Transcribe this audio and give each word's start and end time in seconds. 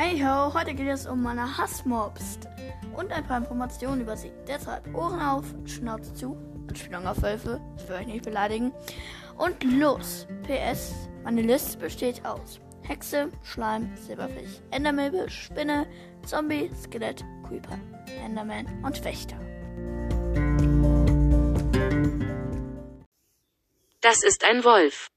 Hey 0.00 0.16
ho, 0.20 0.54
heute 0.54 0.74
geht 0.74 0.86
es 0.86 1.08
um 1.08 1.24
meine 1.24 1.58
Hassmobs 1.58 2.38
und 2.96 3.10
ein 3.10 3.26
paar 3.26 3.38
Informationen 3.38 4.02
über 4.02 4.16
sie. 4.16 4.30
Deshalb 4.46 4.94
Ohren 4.94 5.20
auf, 5.20 5.44
Schnauze 5.64 6.14
zu, 6.14 6.36
Anspielung 6.68 7.04
auf 7.04 7.20
Wölfe, 7.20 7.60
ich 7.76 7.88
will 7.88 7.96
euch 7.96 8.06
nicht 8.06 8.24
beleidigen. 8.24 8.72
Und 9.38 9.64
los! 9.64 10.28
PS, 10.44 10.94
meine 11.24 11.42
Liste 11.42 11.78
besteht 11.78 12.24
aus 12.24 12.60
Hexe, 12.82 13.32
Schleim, 13.42 13.90
Silberfisch, 13.96 14.60
Endermilbe, 14.70 15.28
Spinne, 15.28 15.88
Zombie, 16.24 16.70
Skelett, 16.80 17.24
Creeper, 17.48 17.80
Enderman 18.24 18.66
und 18.84 19.04
Wächter. 19.04 19.36
Das 24.00 24.22
ist 24.22 24.44
ein 24.44 24.62
Wolf. 24.62 25.08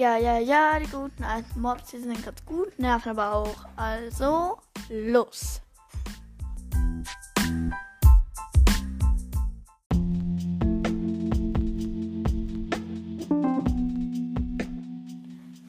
Ja, 0.00 0.16
ja, 0.16 0.38
ja, 0.38 0.78
die 0.78 0.86
guten 0.86 1.22
alten 1.22 1.60
Mobs, 1.60 1.90
die 1.90 1.98
sind 1.98 2.24
ganz 2.24 2.42
gut, 2.46 2.78
nerven 2.78 3.10
aber 3.10 3.34
auch. 3.34 3.66
Also, 3.76 4.56
los! 4.88 5.60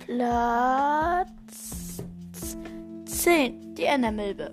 Platz 0.07 2.02
10, 3.07 3.76
die 3.76 3.84
Endermilbe. 3.84 4.51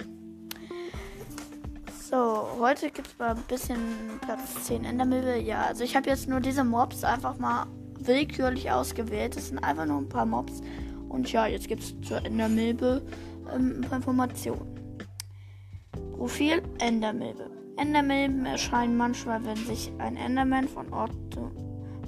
So, 2.03 2.49
heute 2.59 2.91
gibt 2.91 3.07
es 3.07 3.17
mal 3.17 3.37
ein 3.37 3.43
bisschen 3.47 3.79
Platz 4.23 4.65
10 4.65 4.85
Endermilbe. 4.85 5.39
Ja, 5.39 5.67
also 5.67 5.85
ich 5.85 5.95
habe 5.95 6.11
jetzt 6.11 6.27
nur 6.29 6.41
diese 6.41 6.65
Mobs 6.65 7.05
einfach 7.05 7.39
mal 7.39 7.69
willkürlich 8.07 8.71
ausgewählt. 8.71 9.37
Das 9.37 9.49
sind 9.49 9.59
einfach 9.59 9.87
nur 9.87 9.99
ein 9.99 10.09
paar 10.09 10.27
Mobs. 10.27 10.61
Und 11.09 11.31
ja, 11.33 11.47
jetzt 11.47 11.69
gibt 11.69 11.83
es 11.83 11.95
zur 12.03 12.25
Endermilbe 12.25 13.03
ähm, 13.55 13.81
ein 13.83 13.89
paar 13.89 13.99
Informationen. 13.99 14.79
Profil 16.13 16.63
Endermilbe. 16.81 17.51
Endermilben 17.77 18.45
erscheinen 18.45 18.97
manchmal, 18.97 19.45
wenn 19.45 19.57
sich 19.57 19.93
ein 19.99 20.17
Enderman 20.17 20.67
von, 20.67 20.93
Ort, 20.93 21.13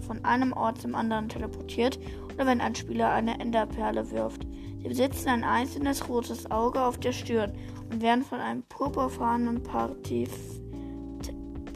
von 0.07 0.25
einem 0.25 0.53
Ort 0.53 0.81
zum 0.81 0.95
anderen 0.95 1.29
teleportiert 1.29 1.99
oder 2.35 2.47
wenn 2.47 2.61
ein 2.61 2.75
Spieler 2.75 3.11
eine 3.13 3.39
Enderperle 3.39 4.11
wirft. 4.11 4.47
Sie 4.83 4.89
besitzen 4.89 5.29
ein 5.29 5.45
einzelnes 5.45 6.09
rotes 6.09 6.51
Auge 6.51 6.81
auf 6.83 6.99
der 6.99 7.13
Stirn 7.13 7.53
und 7.91 8.03
werden 8.03 8.25
von 8.25 8.41
einem 8.41 8.63
purpurfarbenen 8.65 9.63
Partif 9.63 10.31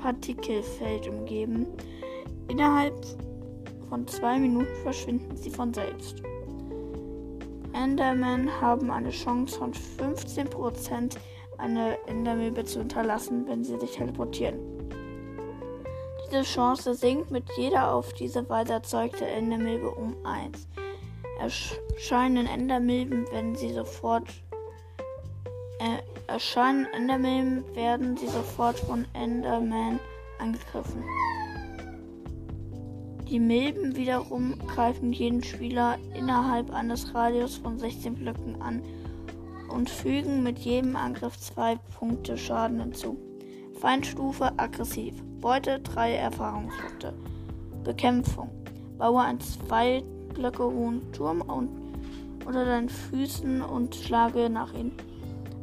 Partikelfeld 0.04 1.08
umgeben. 1.08 1.66
Innerhalb 2.48 2.94
von 3.94 4.08
zwei 4.08 4.40
Minuten 4.40 4.74
verschwinden 4.82 5.36
sie 5.36 5.50
von 5.50 5.72
selbst. 5.72 6.16
Endermen 7.72 8.50
haben 8.60 8.90
eine 8.90 9.10
Chance 9.10 9.56
von 9.56 9.72
15%, 9.72 11.16
eine 11.58 11.96
Endermilbe 12.08 12.64
zu 12.64 12.80
hinterlassen, 12.80 13.46
wenn 13.46 13.62
sie 13.62 13.78
sich 13.78 13.92
teleportieren. 13.92 14.58
Diese 16.26 16.42
Chance 16.42 16.94
sinkt 16.94 17.30
mit 17.30 17.44
jeder 17.56 17.94
auf 17.94 18.12
diese 18.14 18.48
Weise 18.48 18.72
erzeugte 18.72 19.26
Endermilbe 19.26 19.88
um 19.92 20.16
1. 20.24 20.66
Erscheinen 21.38 22.48
Endermilben, 22.48 23.26
wenn 23.30 23.54
sie 23.54 23.72
sofort 23.72 24.26
äh, 25.78 26.02
erscheinen 26.26 26.86
Endermilben, 26.94 27.62
werden 27.76 28.16
sie 28.16 28.26
sofort 28.26 28.76
von 28.76 29.06
Enderman 29.12 30.00
angegriffen. 30.40 31.04
Die 33.34 33.40
Milben 33.40 33.96
wiederum 33.96 34.54
greifen 34.68 35.12
jeden 35.12 35.42
Spieler 35.42 35.98
innerhalb 36.16 36.72
eines 36.72 37.12
Radius 37.16 37.56
von 37.56 37.80
16 37.80 38.14
Blöcken 38.14 38.62
an 38.62 38.80
und 39.68 39.90
fügen 39.90 40.44
mit 40.44 40.60
jedem 40.60 40.94
Angriff 40.94 41.36
zwei 41.40 41.74
Punkte 41.98 42.38
Schaden 42.38 42.78
hinzu. 42.78 43.18
Feinstufe 43.80 44.56
aggressiv. 44.56 45.20
Beute 45.40 45.80
3 45.80 46.12
Erfahrungspunkte. 46.12 47.12
Bekämpfung. 47.82 48.50
Baue 48.98 49.22
einen 49.22 49.40
zwei 49.40 50.04
Blöcke 50.32 50.62
hohen 50.62 51.10
Turm 51.10 51.40
und, 51.40 51.70
unter 52.46 52.64
deinen 52.64 52.88
Füßen 52.88 53.62
und 53.62 53.96
schlage 53.96 54.48
nach 54.48 54.72
ihnen. 54.74 54.92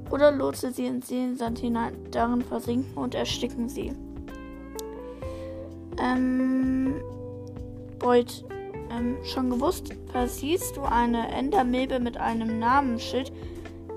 Oder 0.10 0.34
lotse 0.34 0.74
sie 0.74 0.88
in 0.88 1.02
Seelensand 1.02 1.60
hinein. 1.60 1.94
Darin 2.12 2.42
versinken 2.42 2.98
und 2.98 3.16
ersticken 3.16 3.70
sie. 3.70 3.94
Ähm, 5.98 6.96
Beut 8.02 8.44
ähm, 8.90 9.18
schon 9.24 9.50
gewusst, 9.50 9.94
versiehst 10.12 10.76
du 10.76 10.82
eine 10.82 11.28
Endermilbe 11.30 12.00
mit 12.00 12.18
einem 12.18 12.60
Namensschild, 12.60 13.32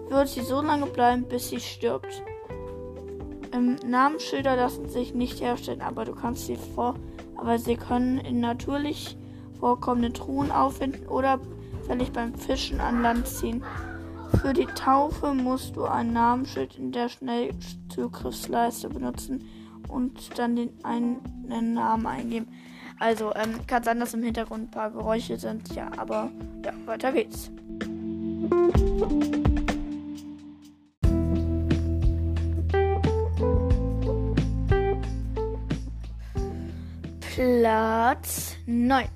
wird 0.09 0.29
sie 0.29 0.43
so 0.43 0.61
lange 0.61 0.87
bleiben, 0.87 1.25
bis 1.25 1.49
sie 1.49 1.61
stirbt. 1.61 2.23
Ähm, 3.53 3.77
Namensschilder 3.87 4.57
lassen 4.57 4.89
sich 4.89 5.15
nicht 5.15 5.41
herstellen, 5.41 5.81
aber 5.81 6.05
du 6.05 6.15
kannst 6.15 6.47
sie 6.47 6.57
vor, 6.57 6.95
aber 7.37 7.59
sie 7.59 7.77
können 7.77 8.19
in 8.19 8.41
natürlich 8.41 9.17
vorkommenden 9.59 10.13
Truhen 10.13 10.51
auffinden 10.51 11.07
oder 11.09 11.41
völlig 11.87 12.13
beim 12.13 12.35
Fischen 12.35 12.81
an 12.81 13.03
Land 13.03 13.27
ziehen. 13.27 13.63
Für 14.41 14.53
die 14.53 14.67
Taufe 14.67 15.33
musst 15.33 15.77
du 15.77 15.85
ein 15.85 16.13
Namensschild 16.13 16.77
in 16.77 16.93
der 16.93 17.09
Schnellzugriffsleiste 17.09 18.89
benutzen 18.89 19.49
und 19.89 20.39
dann 20.39 20.57
den 20.57 20.71
einen 20.83 21.75
Namen 21.75 22.07
eingeben. 22.07 22.49
Also, 22.99 23.33
ähm, 23.35 23.67
kann 23.67 23.83
sein, 23.83 24.01
dass 24.01 24.15
im 24.15 24.23
Hintergrund 24.23 24.65
ein 24.65 24.71
paar 24.71 24.91
Geräusche 24.91 25.39
sind. 25.39 25.75
Ja, 25.75 25.91
aber 25.97 26.31
ja, 26.65 26.73
weiter 26.87 27.13
geht's. 27.13 27.51
Platz 37.35 38.57
9. 38.67 39.09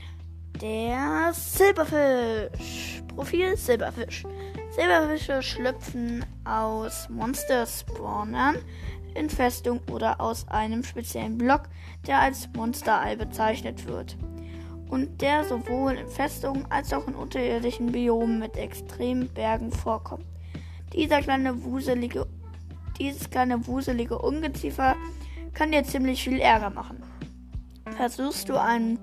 Der 0.60 1.32
Silberfisch. 1.32 3.02
Profil 3.14 3.56
Silberfisch. 3.56 4.24
Silberfische 4.70 5.40
schlüpfen 5.42 6.24
aus 6.44 7.08
Monster-Spawnern 7.08 8.56
in 9.18 9.30
Festung 9.30 9.80
oder 9.90 10.20
aus 10.20 10.48
einem 10.48 10.84
speziellen 10.84 11.38
Block, 11.38 11.62
der 12.06 12.20
als 12.20 12.48
Monsterei 12.54 13.16
bezeichnet 13.16 13.86
wird 13.86 14.16
und 14.90 15.20
der 15.20 15.44
sowohl 15.44 15.92
in 15.92 16.08
Festungen 16.08 16.66
als 16.70 16.92
auch 16.92 17.06
in 17.06 17.14
unterirdischen 17.14 17.92
Biomen 17.92 18.38
mit 18.38 18.56
extremen 18.56 19.28
Bergen 19.28 19.70
vorkommt. 19.70 20.24
Dieser 20.92 21.20
kleine 21.20 21.62
wuselige, 21.64 22.26
dieses 22.98 23.28
kleine 23.28 23.66
wuselige 23.66 24.18
Ungeziefer 24.18 24.96
kann 25.52 25.72
dir 25.72 25.84
ziemlich 25.84 26.22
viel 26.22 26.40
Ärger 26.40 26.70
machen. 26.70 27.02
Versuchst 27.96 28.48
du 28.48 28.60
einen, 28.60 28.98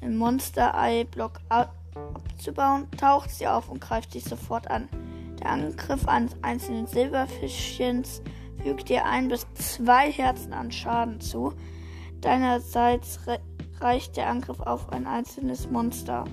einen 0.00 0.16
Monsterei-Block 0.16 1.40
abzubauen, 1.48 2.86
taucht 2.96 3.30
sie 3.30 3.46
auf 3.46 3.68
und 3.68 3.80
greift 3.80 4.14
dich 4.14 4.24
sofort 4.24 4.70
an. 4.70 4.88
Der 5.40 5.50
Angriff 5.50 6.06
eines 6.06 6.36
einzelnen 6.42 6.86
Silberfischchens 6.86 8.22
fügt 8.62 8.88
dir 8.88 9.04
ein 9.04 9.28
bis 9.28 9.46
zwei 9.54 10.10
Herzen 10.10 10.52
an 10.52 10.70
Schaden 10.70 11.20
zu. 11.20 11.52
Deinerseits 12.20 13.20
reicht 13.80 14.16
der 14.16 14.28
Angriff 14.28 14.60
auf 14.60 14.92
ein 14.92 15.06
einzelnes 15.06 15.70
Monster. 15.70 16.24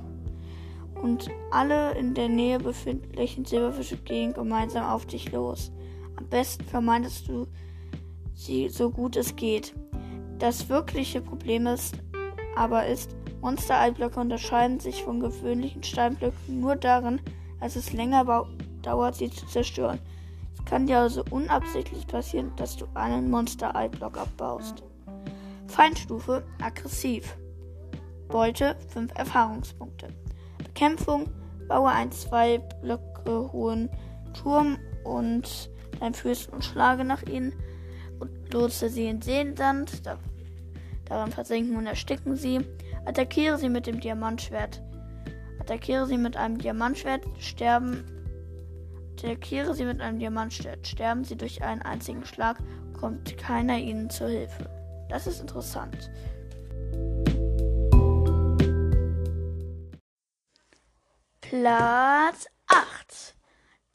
Und 1.02 1.30
alle 1.52 1.92
in 1.98 2.14
der 2.14 2.30
Nähe 2.30 2.60
befindlichen 2.60 3.46
Silberfische 3.46 3.98
gehen 3.98 4.34
gemeinsam 4.34 4.86
auf 4.86 5.06
dich 5.06 5.32
los. 5.32 5.72
Am 6.16 6.28
besten 6.28 6.64
vermeidest 6.64 7.28
du 7.28 7.48
sie 8.34 8.70
so 8.70 8.90
gut 8.90 9.16
es 9.16 9.36
geht. 9.36 9.74
Das 10.40 10.70
wirkliche 10.70 11.22
Problem 11.22 11.68
ist 11.68 11.98
aber 12.56 12.86
ist, 12.86 13.16
Monster-Eiblöcke 13.42 14.20
unterscheiden 14.20 14.80
sich 14.80 15.04
von 15.04 15.20
gewöhnlichen 15.20 15.84
Steinblöcken 15.84 16.60
nur 16.60 16.76
darin, 16.76 17.20
dass 17.60 17.76
es 17.76 17.94
länger 17.94 18.46
dauert, 18.82 19.16
sie 19.16 19.30
zu 19.30 19.46
zerstören. 19.48 20.00
Kann 20.66 20.88
dir 20.88 21.00
also 21.00 21.24
unabsichtlich 21.30 22.08
passieren, 22.08 22.52
dass 22.56 22.78
du 22.78 22.88
einen 22.94 23.30
Monster-Ei-Block 23.30 24.18
abbaust. 24.18 24.84
Feinstufe 25.68 26.44
aggressiv. 26.62 27.38
Beute 28.28 28.76
5 28.90 29.12
Erfahrungspunkte. 29.16 30.08
Bekämpfung 30.58 31.30
baue 31.68 31.90
einen 31.90 32.12
2 32.12 32.60
Blöcke 32.82 33.52
hohen 33.52 33.90
Turm 34.34 34.78
und 35.04 35.70
dein 36.00 36.14
Füßen 36.14 36.54
und 36.54 36.64
schlage 36.64 37.04
nach 37.04 37.24
ihnen 37.24 37.54
und 38.20 38.54
lotse 38.54 38.90
sie 38.90 39.06
in 39.06 39.22
Seensand. 39.22 40.06
Da, 40.06 40.18
daran 41.06 41.32
versinken 41.32 41.76
und 41.78 41.86
ersticken 41.86 42.36
sie. 42.36 42.62
Attackiere 43.06 43.58
sie 43.58 43.70
mit 43.70 43.88
dem 43.88 44.00
Diamantschwert. 44.00 44.82
Attackiere 45.60 46.08
sie 46.08 46.18
mit 46.18 46.36
einem 46.38 46.58
Diamantschwert, 46.58 47.24
sterben 47.38 48.04
attackiere 49.24 49.74
sie 49.74 49.86
mit 49.86 50.02
einem 50.02 50.20
Diamantschwert. 50.20 50.88
Sterben 50.88 51.24
sie 51.24 51.38
durch 51.38 51.64
einen 51.64 51.82
einzigen 51.82 52.26
Schlag, 52.26 52.58
kommt 53.00 53.38
keiner 53.38 53.78
ihnen 53.78 54.10
zur 54.10 54.28
Hilfe. 54.28 54.70
Das 55.10 55.28
ist 55.28 55.40
interessant. 55.40 56.10
Platz 61.42 62.48
8. 62.68 63.36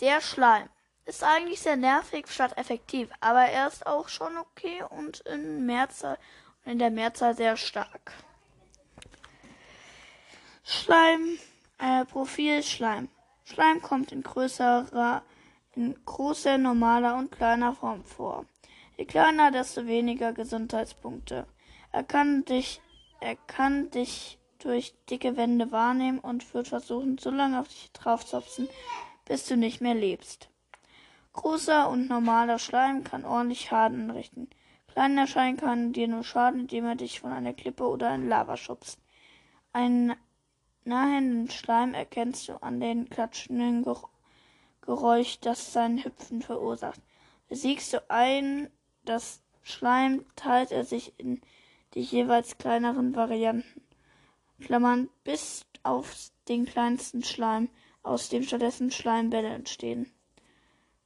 Der 0.01 0.21
Schleim. 0.21 0.69
Ist 1.05 1.25
eigentlich 1.25 1.61
sehr 1.61 1.77
nervig 1.77 2.29
statt 2.29 2.59
effektiv, 2.59 3.09
aber 3.21 3.45
er 3.45 3.67
ist 3.67 3.87
auch 3.87 4.09
schon 4.09 4.37
okay 4.37 4.85
und 4.91 5.21
in, 5.21 5.65
Mehrzahl, 5.65 6.19
in 6.67 6.79
der 6.79 6.91
Mehrzahl 6.91 7.35
sehr 7.35 7.57
stark. 7.57 8.13
Schleim, 10.65 11.39
äh, 11.79 12.05
Profil 12.05 12.63
Schleim. 13.49 13.81
Kommt 13.81 14.12
in 14.12 14.23
größerer, 14.23 15.23
in 15.75 15.97
großer, 16.05 16.59
normaler 16.59 17.17
und 17.17 17.33
kleiner 17.33 17.73
Form 17.73 18.05
vor. 18.05 18.45
Je 18.97 19.06
kleiner, 19.06 19.50
desto 19.50 19.87
weniger 19.87 20.33
Gesundheitspunkte. 20.33 21.47
Er 21.93 22.05
kann 22.05 22.45
dich, 22.45 22.83
er 23.21 23.37
kann 23.37 23.91
dich 23.91 24.39
durch 24.59 24.95
dicke 25.09 25.37
Wände 25.37 25.73
wahrnehmen 25.73 26.19
und 26.19 26.53
wird 26.53 26.69
versuchen, 26.69 27.17
so 27.17 27.31
lange 27.31 27.61
auf 27.61 27.69
dich 27.69 27.91
draufzupfen, 27.93 28.69
bis 29.25 29.47
du 29.47 29.56
nicht 29.56 29.81
mehr 29.81 29.95
lebst. 29.95 30.50
Großer 31.33 31.89
und 31.89 32.09
normaler 32.09 32.59
Schleim 32.59 33.05
kann 33.05 33.25
ordentlich 33.25 33.62
Schaden 33.62 34.11
anrichten. 34.11 34.50
Kleiner 34.89 35.27
Schein 35.27 35.56
kann 35.56 35.93
dir 35.93 36.09
nur 36.09 36.25
schaden, 36.25 36.62
indem 36.62 36.85
er 36.85 36.97
dich 36.97 37.21
von 37.21 37.33
einer 37.33 37.53
Klippe 37.55 37.87
oder 37.87 38.15
in 38.15 38.29
Lava 38.29 38.56
schubst. 38.56 38.99
Einen 39.73 40.15
nahenden 40.88 41.50
Schleim 41.50 41.94
erkennst 41.94 42.49
du 42.49 42.62
an 42.62 42.81
den 42.81 43.08
klatschenden 43.08 43.85
Geräusch, 44.81 45.38
das 45.40 45.73
sein 45.73 46.02
Hüpfen 46.02 46.43
verursacht. 46.43 47.00
Besiegst 47.49 47.93
du 47.93 48.11
ein 48.11 48.70
das 49.05 49.43
Schleim, 49.62 50.25
teilt 50.35 50.73
er 50.73 50.85
sich 50.85 51.12
in 51.19 51.40
die 51.94 52.00
jeweils 52.00 52.58
kleineren 52.58 53.14
Varianten. 53.14 53.82
Klammern 54.61 55.08
bis 55.25 55.67
auf 55.82 56.14
den 56.49 56.67
kleinsten 56.67 57.23
Schleim, 57.23 57.69
aus 58.02 58.29
dem 58.29 58.43
stattdessen 58.43 58.90
Schleimbälle 58.90 59.49
entstehen. 59.49 60.11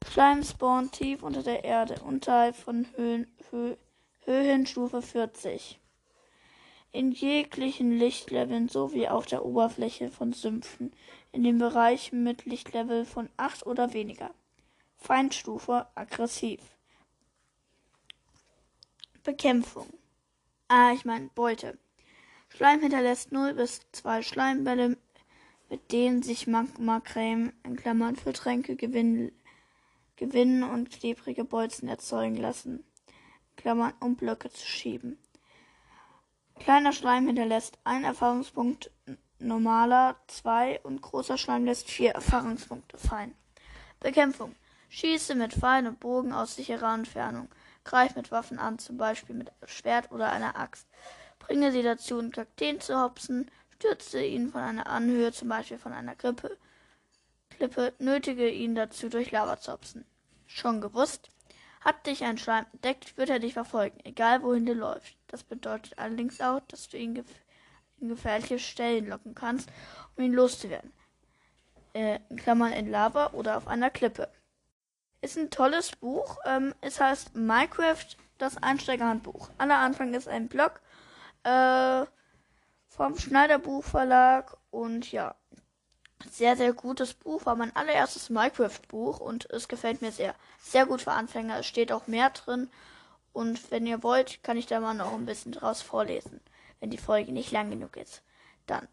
Schleim 0.09 0.43
spawnt 0.43 0.93
tief 0.93 1.23
unter 1.23 1.43
der 1.43 1.65
Erde, 1.65 2.03
unterhalb 2.03 2.57
von 2.57 2.87
Höhen, 2.97 3.31
Hö 3.51 3.77
Höhenstufe 4.25 5.03
40. 5.03 5.81
In 6.95 7.11
jeglichen 7.11 7.91
Lichtleveln 7.91 8.69
sowie 8.69 9.09
auf 9.09 9.25
der 9.25 9.47
Oberfläche 9.47 10.11
von 10.11 10.35
Sümpfen, 10.35 10.93
in 11.33 11.43
den 11.43 11.57
Bereichen 11.57 12.23
mit 12.23 12.45
Lichtlevel 12.45 13.07
von 13.07 13.31
8 13.39 13.65
oder 13.65 13.95
weniger. 13.95 14.31
Feindstufe 14.99 15.87
aggressiv. 15.95 16.61
Bekämpfung. 19.25 19.87
Ah, 20.69 20.93
ich 20.93 21.07
meine 21.07 21.31
Beute. 21.35 21.79
Schleim 22.51 22.81
hinterlässt 22.81 23.33
0 23.33 23.55
bis 23.55 23.81
2 23.93 24.21
Schleimbälle, 24.21 24.99
mit 25.71 25.93
denen 25.93 26.23
sich 26.23 26.47
Magma-Creme 26.47 27.55
in 27.65 27.77
Klammern 27.77 28.17
für 28.17 28.35
Tränke 28.35 28.77
gewinnen, 28.77 29.33
gewinnen 30.17 30.63
und 30.63 30.91
klebrige 30.91 31.45
Bolzen 31.45 31.89
erzeugen 31.89 32.37
lassen. 32.37 32.85
Klammern, 33.57 33.95
um 34.01 34.17
Blöcke 34.17 34.51
zu 34.51 34.67
schieben. 34.67 35.17
Kleiner 36.65 36.93
Schleim 36.93 37.27
hinterlässt 37.27 37.77
ein 37.83 38.05
Erfahrungspunkt, 38.05 38.93
normaler 39.41 40.15
zwei 40.29 40.79
und 40.85 41.03
großer 41.03 41.37
Schleim 41.37 41.65
lässt 41.65 41.91
vier 41.91 42.13
Erfahrungspunkte 42.13 42.99
fallen. 42.99 43.35
Bekämpfung. 43.99 44.55
Schieße 44.89 45.35
mit 45.35 45.55
Pfeilen 45.55 45.89
und 45.89 45.99
Bogen 45.99 46.33
aus 46.33 46.55
sicherer 46.55 46.95
Entfernung. 46.95 47.49
Greif 47.83 48.15
mit 48.15 48.31
Waffen 48.31 48.61
an, 48.61 48.79
zum 48.79 48.97
Beispiel 48.97 49.35
mit 49.35 49.51
Schwert 49.65 50.13
oder 50.13 50.31
einer 50.31 50.57
Axt. 50.57 50.87
Bringe 51.41 51.73
sie 51.73 51.83
dazu, 51.83 52.21
in 52.21 52.31
Kakteen 52.31 52.81
zu 52.81 53.03
hopsen, 53.03 53.51
stürze 53.71 54.25
ihn 54.25 54.53
von 54.53 54.61
einer 54.61 54.87
Anhöhe, 54.87 55.33
zum 55.33 55.49
Beispiel 55.49 55.79
von 55.79 55.93
einer 55.93 56.15
Krippe, 56.15 56.57
Klippe, 57.51 57.93
nötige 57.99 58.49
ihn 58.49 58.77
dazu, 58.77 59.09
durch 59.09 59.33
Lava 59.33 59.59
zu 59.59 59.73
hopsen. 59.73 60.05
Schon 60.47 60.81
gewusst? 60.81 61.29
Hat 61.85 62.07
dich 62.07 62.25
ein 62.25 62.39
Schleim 62.39 62.65
entdeckt, 62.73 63.17
wird 63.17 63.31
er 63.31 63.41
dich 63.41 63.55
verfolgen, 63.55 63.99
egal 64.05 64.43
wohin 64.43 64.67
du 64.67 64.73
läufst. 64.73 65.17
Das 65.27 65.43
bedeutet 65.43 65.99
allerdings 65.99 66.41
auch, 66.41 66.61
dass 66.69 66.89
du 66.89 66.97
ihn 66.97 67.15
gef 67.15 67.27
in 68.01 68.09
gefährliche 68.09 68.59
Stellen 68.59 69.09
locken 69.09 69.35
kannst, 69.35 69.71
um 70.17 70.25
ihn 70.25 70.33
loszuwerden. 70.33 70.93
Äh, 71.95 72.19
in 72.31 72.37
Klammern 72.37 72.73
in 72.73 72.91
Lava 72.91 73.31
oder 73.33 73.57
auf 73.57 73.69
einer 73.69 73.91
Klippe. 73.91 74.29
Ist 75.21 75.39
ein 75.39 75.51
tolles 75.51 75.95
Buch. 75.95 76.39
Ähm, 76.45 76.75
es 76.81 77.01
heißt 77.01 77.37
Minecraft, 77.37 78.17
das 78.39 78.61
Einsteigerhandbuch. 78.61 79.51
Aller 79.59 79.79
Anfang 79.79 80.15
ist 80.15 80.27
ein 80.27 80.49
Blog 80.49 80.81
äh, 81.45 82.05
vom 82.89 83.19
Schneider 83.19 83.59
Buchverlag 83.59 84.57
und 84.71 85.11
ja, 85.13 85.37
sehr, 86.31 86.57
sehr 86.57 86.73
gutes 86.73 87.15
Buch. 87.15 87.47
War 87.47 87.57
mein 87.57 87.75
allererstes 87.75 88.31
Minecraft-Buch 88.31 89.21
und 89.21 89.49
es 89.51 89.69
gefällt 89.69 90.03
mir 90.03 90.13
sehr. 90.13 90.35
Sehr 90.61 90.87
gut 90.87 91.03
für 91.03 91.13
Anfänger. 91.13 91.59
Es 91.59 91.67
steht 91.67 91.93
auch 91.93 92.07
mehr 92.07 92.31
drin. 92.31 92.71
Und 93.33 93.71
wenn 93.71 93.87
ihr 93.87 94.03
wollt, 94.03 94.43
kann 94.43 94.57
ich 94.57 94.67
da 94.67 94.81
mal 94.81 94.95
noch 94.95 95.13
ein 95.15 95.27
bisschen 95.27 95.53
draus 95.53 95.83
vorlesen, 95.83 96.41
wenn 96.81 96.91
die 96.91 96.99
Folge 96.99 97.33
nicht 97.33 97.51
lang 97.51 97.71
genug 97.71 97.97
ist. 97.97 98.23
Dann. 98.67 98.89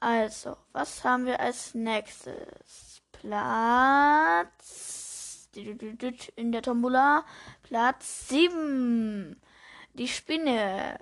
Also, 0.00 0.56
was 0.72 1.04
haben 1.04 1.26
wir 1.26 1.40
als 1.40 1.74
nächstes? 1.74 3.02
Platz 3.12 4.52
in 5.54 6.52
der 6.52 6.62
Tombola. 6.62 7.24
Platz 7.62 8.28
7. 8.28 9.40
Die 9.94 10.08
Spinne. 10.08 10.98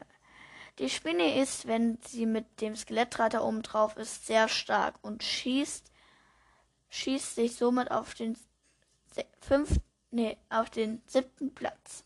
Die 0.79 0.91
Spinne 0.91 1.41
ist, 1.41 1.67
wenn 1.67 1.99
sie 2.07 2.27
mit 2.27 2.61
dem 2.61 2.75
Skelettreiter 2.75 3.45
oben 3.45 3.63
drauf 3.63 3.97
ist, 3.97 4.27
sehr 4.27 4.49
stark 4.49 4.97
und 5.03 5.23
schießt, 5.23 5.91
schießt 6.91 7.35
sich 7.37 7.57
somit 7.57 7.91
auf 7.91 8.15
den 8.15 8.37
fünften, 9.41 9.83
nee, 10.11 10.37
auf 10.49 10.71
den 10.71 11.03
siebten 11.07 11.55
Platz. 11.55 12.05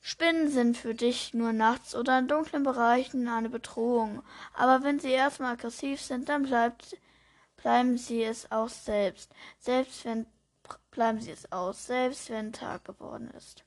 Spinnen 0.00 0.50
sind 0.50 0.76
für 0.76 0.94
dich 0.94 1.34
nur 1.34 1.52
nachts 1.52 1.94
oder 1.94 2.18
in 2.18 2.28
dunklen 2.28 2.62
Bereichen 2.62 3.28
eine 3.28 3.48
Bedrohung, 3.48 4.22
aber 4.54 4.84
wenn 4.84 5.00
sie 5.00 5.10
erstmal 5.10 5.54
aggressiv 5.54 6.00
sind, 6.00 6.28
dann 6.28 6.44
bleibt, 6.44 6.96
bleiben 7.56 7.98
sie 7.98 8.22
es 8.22 8.50
auch 8.52 8.68
selbst, 8.68 9.32
selbst 9.58 10.04
wenn 10.04 10.26
bleiben 10.90 11.20
sie 11.20 11.30
es 11.30 11.52
aus, 11.52 11.86
selbst 11.86 12.30
wenn 12.30 12.54
Tag 12.54 12.86
geworden 12.86 13.30
ist. 13.36 13.65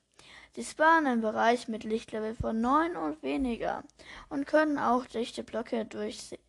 Sie 0.52 0.64
spawnen 0.64 1.14
im 1.14 1.20
Bereich 1.20 1.68
mit 1.68 1.84
Lichtlevel 1.84 2.34
von 2.34 2.60
9 2.60 2.96
und 2.96 3.22
weniger 3.22 3.84
und 4.30 4.48
können 4.48 4.78
auch 4.78 5.06
dichte 5.06 5.44
Blöcke 5.44 5.84
durchsehen. 5.84 6.42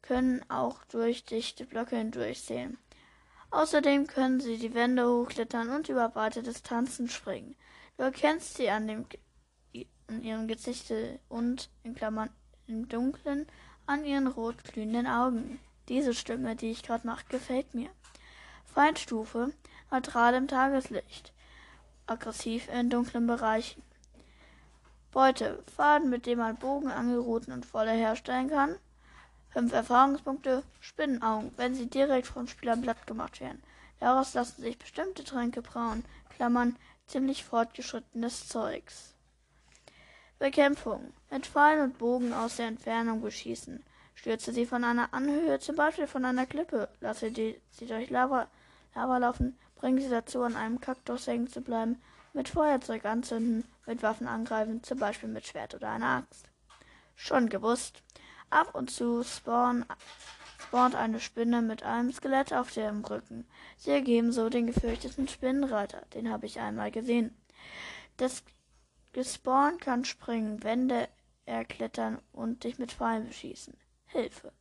Können 0.00 0.42
auch 0.48 0.84
durch 0.84 1.24
dichte 1.26 1.66
Blöcke 1.66 1.96
hindurchsehen. 1.96 2.78
Außerdem 3.50 4.06
können 4.06 4.40
sie 4.40 4.56
die 4.56 4.72
Wände 4.72 5.06
hochklettern 5.06 5.68
und 5.68 5.90
über 5.90 6.14
weite 6.14 6.42
Distanzen 6.42 7.10
springen. 7.10 7.56
Du 7.98 8.04
erkennst 8.04 8.54
sie 8.54 8.70
an, 8.70 8.88
dem, 8.88 9.06
an 10.06 10.22
ihrem 10.22 10.48
Gesicht 10.48 10.90
und, 11.28 11.68
in 11.82 11.94
Klammern, 11.94 12.30
im 12.66 12.88
Dunkeln, 12.88 13.46
an 13.84 14.04
ihren 14.04 14.28
rot 14.28 14.64
glühenden 14.64 15.06
Augen. 15.06 15.60
Diese 15.88 16.14
Stimme, 16.14 16.56
die 16.56 16.70
ich 16.70 16.82
gerade 16.82 17.06
mache, 17.06 17.26
gefällt 17.28 17.74
mir. 17.74 17.90
Feindstufe, 18.64 19.52
neutral 19.90 20.34
im 20.34 20.48
Tageslicht 20.48 21.35
aggressiv 22.06 22.68
in 22.68 22.90
dunklen 22.90 23.26
Bereichen. 23.26 23.82
Beute. 25.12 25.62
Faden, 25.74 26.10
mit 26.10 26.26
dem 26.26 26.38
man 26.38 26.56
Bogen, 26.56 26.90
Angelruten 26.90 27.52
und 27.52 27.64
Volle 27.64 27.92
herstellen 27.92 28.50
kann. 28.50 28.76
5 29.50 29.72
Erfahrungspunkte. 29.72 30.62
Spinnenaugen, 30.80 31.52
wenn 31.56 31.74
sie 31.74 31.86
direkt 31.86 32.26
vom 32.26 32.46
Spieler 32.46 32.76
blatt 32.76 33.06
gemacht 33.06 33.40
werden. 33.40 33.62
Daraus 33.98 34.34
lassen 34.34 34.60
sich 34.60 34.78
bestimmte 34.78 35.24
Tränke 35.24 35.62
brauen. 35.62 36.04
Klammern, 36.28 36.76
ziemlich 37.06 37.44
fortgeschrittenes 37.44 38.48
Zeugs. 38.48 39.14
Bekämpfung. 40.38 41.14
Mit 41.30 41.46
Pfeilen 41.46 41.84
und 41.84 41.98
Bogen 41.98 42.34
aus 42.34 42.56
der 42.56 42.66
Entfernung 42.66 43.22
beschießen. 43.22 43.82
Stürze 44.14 44.52
sie 44.52 44.66
von 44.66 44.84
einer 44.84 45.14
Anhöhe, 45.14 45.58
zum 45.60 45.76
Beispiel 45.76 46.06
von 46.06 46.26
einer 46.26 46.44
Klippe. 46.44 46.90
Lasse 47.00 47.32
sie 47.32 47.86
durch 47.86 48.10
Lava, 48.10 48.48
Lava 48.94 49.16
laufen. 49.16 49.58
Bringen 49.76 50.00
sie 50.00 50.08
dazu, 50.08 50.42
an 50.42 50.56
einem 50.56 50.80
Kaktus 50.80 51.26
hängen 51.26 51.48
zu 51.48 51.60
bleiben, 51.60 52.02
mit 52.32 52.48
Feuerzeug 52.48 53.04
anzünden, 53.04 53.64
mit 53.86 54.02
Waffen 54.02 54.26
angreifen, 54.26 54.82
zum 54.82 54.98
Beispiel 54.98 55.28
mit 55.28 55.46
Schwert 55.46 55.74
oder 55.74 55.90
einer 55.90 56.18
Axt. 56.18 56.50
Schon 57.14 57.48
gewusst. 57.48 58.02
Ab 58.50 58.74
und 58.74 58.90
zu 58.90 59.22
spawn, 59.24 59.84
spawnt 60.60 60.94
eine 60.94 61.20
Spinne 61.20 61.62
mit 61.62 61.82
einem 61.82 62.12
Skelett 62.12 62.52
auf 62.52 62.72
dem 62.72 63.04
Rücken. 63.04 63.46
Sie 63.76 63.90
ergeben 63.90 64.32
so 64.32 64.48
den 64.48 64.66
gefürchteten 64.66 65.28
Spinnenreiter. 65.28 66.02
Den 66.14 66.30
habe 66.30 66.46
ich 66.46 66.60
einmal 66.60 66.90
gesehen. 66.90 67.36
Das 68.16 68.44
gespawnt 69.12 69.80
kann 69.80 70.04
springen, 70.04 70.62
Wände 70.62 71.08
erklettern 71.44 72.20
und 72.32 72.64
dich 72.64 72.78
mit 72.78 72.92
Pfeilen 72.92 73.28
beschießen. 73.28 73.76
Hilfe. 74.06 74.52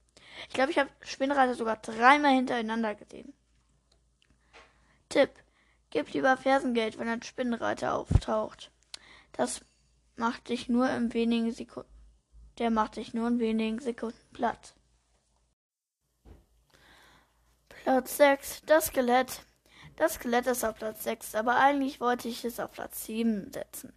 Ich 0.47 0.53
glaube, 0.53 0.71
ich 0.71 0.79
habe 0.79 0.89
Spinnenreiter 1.01 1.55
sogar 1.55 1.77
dreimal 1.77 2.33
hintereinander 2.33 2.95
gesehen. 2.95 3.33
Tipp. 5.09 5.31
Gib 5.89 6.13
lieber 6.13 6.35
Fersengeld, 6.37 6.97
wenn 6.97 7.07
ein 7.07 7.23
Spinnenreiter 7.23 7.93
auftaucht. 7.95 8.71
Das 9.33 9.61
macht 10.15 10.49
dich 10.49 10.69
nur 10.69 10.89
in 10.89 11.13
wenigen 11.13 11.51
Sekunden. 11.51 11.89
Der 12.57 12.69
macht 12.69 12.95
dich 12.95 13.13
nur 13.13 13.27
in 13.27 13.39
wenigen 13.39 13.79
Sekunden 13.79 14.19
platt. 14.33 14.75
Platz 17.67 18.17
6. 18.17 18.61
Das 18.65 18.87
Skelett. 18.87 19.41
Das 19.95 20.15
Skelett 20.15 20.47
ist 20.47 20.65
auf 20.65 20.75
Platz 20.75 21.03
6, 21.03 21.35
aber 21.35 21.57
eigentlich 21.57 22.01
wollte 22.01 22.27
ich 22.27 22.43
es 22.43 22.59
auf 22.59 22.71
Platz 22.71 23.05
7 23.05 23.51
setzen. 23.51 23.93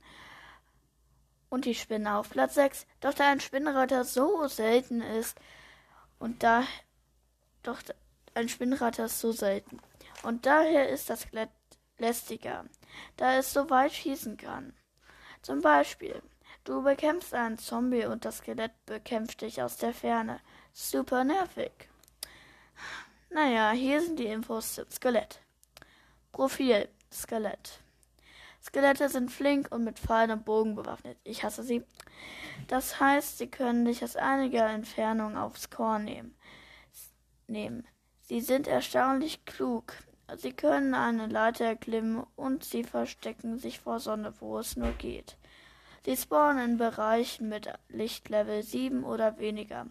Und 1.48 1.64
die 1.64 1.74
Spinne 1.74 2.16
auf 2.16 2.30
Platz 2.30 2.54
6. 2.54 2.86
Doch 3.00 3.14
da 3.14 3.30
ein 3.30 3.40
Spinnenreiter 3.40 4.04
so 4.04 4.46
selten 4.46 5.00
ist 5.00 5.38
und 6.18 6.42
da 6.42 6.64
doch 7.62 7.80
ein 8.34 8.48
Spinnenreiter 8.48 9.06
ist 9.06 9.20
so 9.20 9.32
selten. 9.32 9.80
Und 10.22 10.46
daher 10.46 10.88
ist 10.88 11.10
das 11.10 11.22
Skelett 11.22 11.50
lästiger, 11.98 12.64
da 13.16 13.36
es 13.36 13.52
so 13.52 13.70
weit 13.70 13.92
schießen 13.92 14.36
kann. 14.36 14.72
Zum 15.42 15.60
Beispiel, 15.60 16.22
du 16.64 16.82
bekämpfst 16.82 17.34
einen 17.34 17.58
Zombie 17.58 18.06
und 18.06 18.24
das 18.24 18.38
Skelett 18.38 18.72
bekämpft 18.86 19.40
dich 19.40 19.62
aus 19.62 19.76
der 19.76 19.94
Ferne. 19.94 20.40
Super 20.72 21.24
nervig. 21.24 21.72
Naja, 23.30 23.72
hier 23.72 24.00
sind 24.00 24.18
die 24.18 24.26
Infos 24.26 24.74
zum 24.74 24.90
Skelett. 24.90 25.40
Profil 26.32 26.88
Skelett. 27.12 27.80
Skelette 28.62 29.08
sind 29.08 29.30
flink 29.30 29.70
und 29.70 29.84
mit 29.84 29.98
Pfeilen 29.98 30.30
und 30.30 30.44
Bogen 30.44 30.74
bewaffnet. 30.74 31.18
Ich 31.24 31.44
hasse 31.44 31.62
sie. 31.62 31.84
Das 32.66 33.00
heißt, 33.00 33.38
sie 33.38 33.48
können 33.48 33.84
dich 33.84 34.02
aus 34.02 34.16
einiger 34.16 34.68
Entfernung 34.68 35.36
aufs 35.36 35.70
Korn 35.70 36.04
nehmen. 36.04 36.36
nehmen. 37.46 37.86
Sie 38.22 38.40
sind 38.40 38.66
erstaunlich 38.66 39.44
klug. 39.46 39.94
Sie 40.36 40.52
können 40.52 40.94
eine 40.94 41.26
Leiter 41.26 41.64
erklimmen 41.64 42.26
und 42.36 42.62
sie 42.62 42.84
verstecken 42.84 43.58
sich 43.58 43.80
vor 43.80 43.98
Sonne, 43.98 44.34
wo 44.40 44.58
es 44.58 44.76
nur 44.76 44.92
geht. 44.92 45.36
Sie 46.04 46.16
spawnen 46.16 46.72
in 46.72 46.78
Bereichen 46.78 47.48
mit 47.48 47.72
Lichtlevel 47.88 48.62
7 48.62 49.04
oder 49.04 49.38
weniger. 49.38 49.86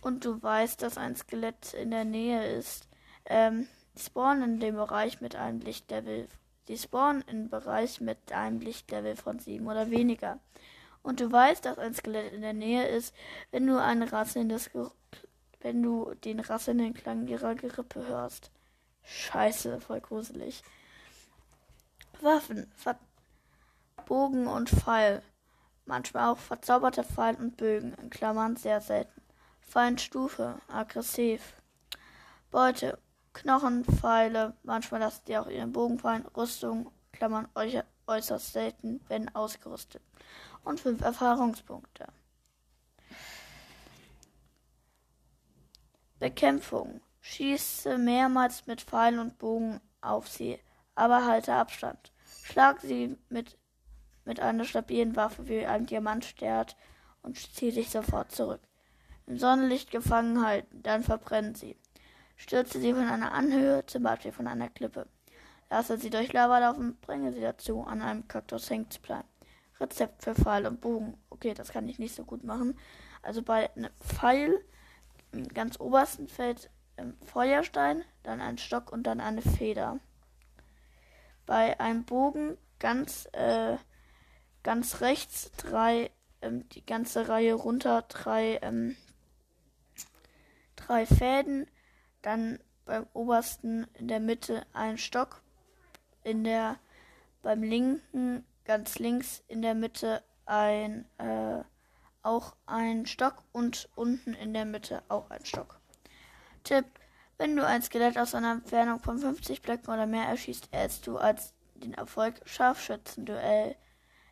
Und 0.00 0.24
du 0.24 0.42
weißt, 0.42 0.82
dass 0.82 0.98
ein 0.98 1.16
Skelett 1.16 1.72
in 1.72 1.90
der 1.90 2.04
Nähe 2.04 2.46
ist. 2.56 2.88
Ähm, 3.24 3.68
sie 3.94 4.04
spawnen 4.04 4.54
in 4.54 4.60
dem 4.60 4.74
Bereich 4.74 5.20
mit 5.20 5.36
einem 5.36 5.60
Lichtlevel. 5.60 6.28
Sie 6.66 6.76
spawnen 6.76 7.24
im 7.28 7.48
Bereich 7.48 8.00
mit 8.00 8.32
einem 8.32 8.60
Lichtlevel 8.60 9.16
von 9.16 9.38
7 9.38 9.66
oder 9.66 9.90
weniger. 9.90 10.38
Und 11.02 11.20
du 11.20 11.30
weißt, 11.30 11.64
dass 11.64 11.78
ein 11.78 11.94
Skelett 11.94 12.32
in 12.32 12.42
der 12.42 12.54
Nähe 12.54 12.88
ist, 12.88 13.14
wenn 13.50 13.66
du 13.66 13.80
ein 13.80 14.02
rasselndes 14.02 14.70
wenn 15.60 15.82
du 15.82 16.12
den 16.24 16.40
rasselnden 16.40 16.92
Klang 16.92 17.26
ihrer 17.26 17.54
Gerippe 17.54 18.06
hörst. 18.06 18.50
Scheiße, 19.04 19.80
voll 19.80 20.00
gruselig. 20.00 20.62
Waffen, 22.20 22.70
Ver 22.76 22.98
Bogen 24.06 24.46
und 24.46 24.68
Pfeil. 24.68 25.22
Manchmal 25.86 26.30
auch 26.30 26.38
verzauberte 26.38 27.04
Pfeil 27.04 27.36
und 27.36 27.56
Bögen, 27.56 27.94
in 27.94 28.10
Klammern 28.10 28.56
sehr 28.56 28.80
selten. 28.80 29.22
Feindstufe, 29.60 30.60
aggressiv. 30.68 31.54
Beute, 32.50 32.98
Knochen, 33.32 33.84
Pfeile, 33.84 34.54
manchmal 34.62 35.00
lassen 35.00 35.22
die 35.26 35.36
auch 35.36 35.48
ihren 35.48 35.72
Bogen 35.72 35.98
fallen. 35.98 36.26
Rüstung, 36.36 36.90
Klammern 37.12 37.48
äußerst 38.06 38.52
selten, 38.52 39.00
wenn 39.08 39.34
ausgerüstet. 39.34 40.02
Und 40.64 40.80
fünf 40.80 41.02
Erfahrungspunkte. 41.02 42.06
Bekämpfung. 46.18 47.00
Schieße 47.26 47.96
mehrmals 47.96 48.66
mit 48.66 48.82
Pfeil 48.82 49.18
und 49.18 49.38
Bogen 49.38 49.80
auf 50.02 50.28
sie, 50.28 50.60
aber 50.94 51.24
halte 51.24 51.54
Abstand. 51.54 52.12
Schlag 52.42 52.80
sie 52.82 53.16
mit, 53.30 53.56
mit 54.26 54.40
einer 54.40 54.64
stabilen 54.64 55.16
Waffe 55.16 55.48
wie 55.48 55.64
einem 55.64 55.86
Diamantstern 55.86 56.66
und 57.22 57.38
zieh 57.38 57.72
dich 57.72 57.88
sofort 57.88 58.30
zurück. 58.30 58.60
Im 59.26 59.38
Sonnenlicht 59.38 59.90
gefangen 59.90 60.46
halten, 60.46 60.82
dann 60.82 61.02
verbrennen 61.02 61.54
sie. 61.54 61.78
Stürze 62.36 62.78
sie 62.78 62.92
von 62.92 63.08
einer 63.08 63.32
Anhöhe, 63.32 63.86
zum 63.86 64.02
Beispiel 64.02 64.32
von 64.32 64.46
einer 64.46 64.68
Klippe. 64.68 65.08
Lasse 65.70 65.96
sie 65.96 66.10
durch 66.10 66.30
Lava 66.34 66.58
laufen, 66.58 66.98
bringe 67.00 67.32
sie 67.32 67.40
dazu, 67.40 67.84
an 67.84 68.02
einem 68.02 68.28
Kaktus 68.28 68.68
hängen 68.68 68.90
zu 68.90 69.00
bleiben. 69.00 69.28
Rezept 69.80 70.22
für 70.22 70.34
Pfeil 70.34 70.66
und 70.66 70.82
Bogen. 70.82 71.16
Okay, 71.30 71.54
das 71.54 71.72
kann 71.72 71.88
ich 71.88 71.98
nicht 71.98 72.14
so 72.14 72.24
gut 72.24 72.44
machen. 72.44 72.78
Also 73.22 73.42
bei 73.42 73.74
einem 73.74 73.90
Pfeil 73.98 74.62
im 75.32 75.48
ganz 75.48 75.80
obersten 75.80 76.28
Feld 76.28 76.70
Feuerstein, 77.24 78.04
dann 78.22 78.40
ein 78.40 78.58
Stock 78.58 78.92
und 78.92 79.04
dann 79.04 79.20
eine 79.20 79.42
Feder. 79.42 79.98
Bei 81.46 81.78
einem 81.80 82.04
Bogen 82.04 82.56
ganz, 82.78 83.28
äh, 83.32 83.76
ganz 84.62 85.00
rechts 85.00 85.50
drei, 85.56 86.10
ähm, 86.42 86.68
die 86.70 86.84
ganze 86.84 87.28
Reihe 87.28 87.54
runter, 87.54 88.02
drei, 88.02 88.58
ähm, 88.62 88.96
drei 90.76 91.06
Fäden, 91.06 91.66
dann 92.22 92.58
beim 92.84 93.06
obersten 93.12 93.86
in 93.94 94.08
der 94.08 94.20
Mitte 94.20 94.66
ein 94.72 94.98
Stock, 94.98 95.42
in 96.22 96.44
der 96.44 96.78
beim 97.42 97.62
linken 97.62 98.46
ganz 98.64 98.98
links 98.98 99.42
in 99.48 99.60
der 99.62 99.74
Mitte 99.74 100.22
ein 100.46 101.06
äh, 101.18 101.62
auch 102.22 102.56
ein 102.66 103.06
Stock 103.06 103.44
und 103.52 103.88
unten 103.94 104.32
in 104.34 104.54
der 104.54 104.64
Mitte 104.64 105.02
auch 105.08 105.30
ein 105.30 105.44
Stock. 105.44 105.78
Tipp: 106.64 106.86
Wenn 107.36 107.56
du 107.56 107.66
ein 107.66 107.82
Skelett 107.82 108.16
aus 108.16 108.34
einer 108.34 108.52
Entfernung 108.52 108.98
von 108.98 109.18
50 109.18 109.60
Blöcken 109.60 109.92
oder 109.92 110.06
mehr 110.06 110.24
erschießt, 110.24 110.68
erhältst 110.72 111.06
du 111.06 111.18
als 111.18 111.52
den 111.74 111.92
Erfolg 111.92 112.40
Scharfschützenduell. 112.46 113.76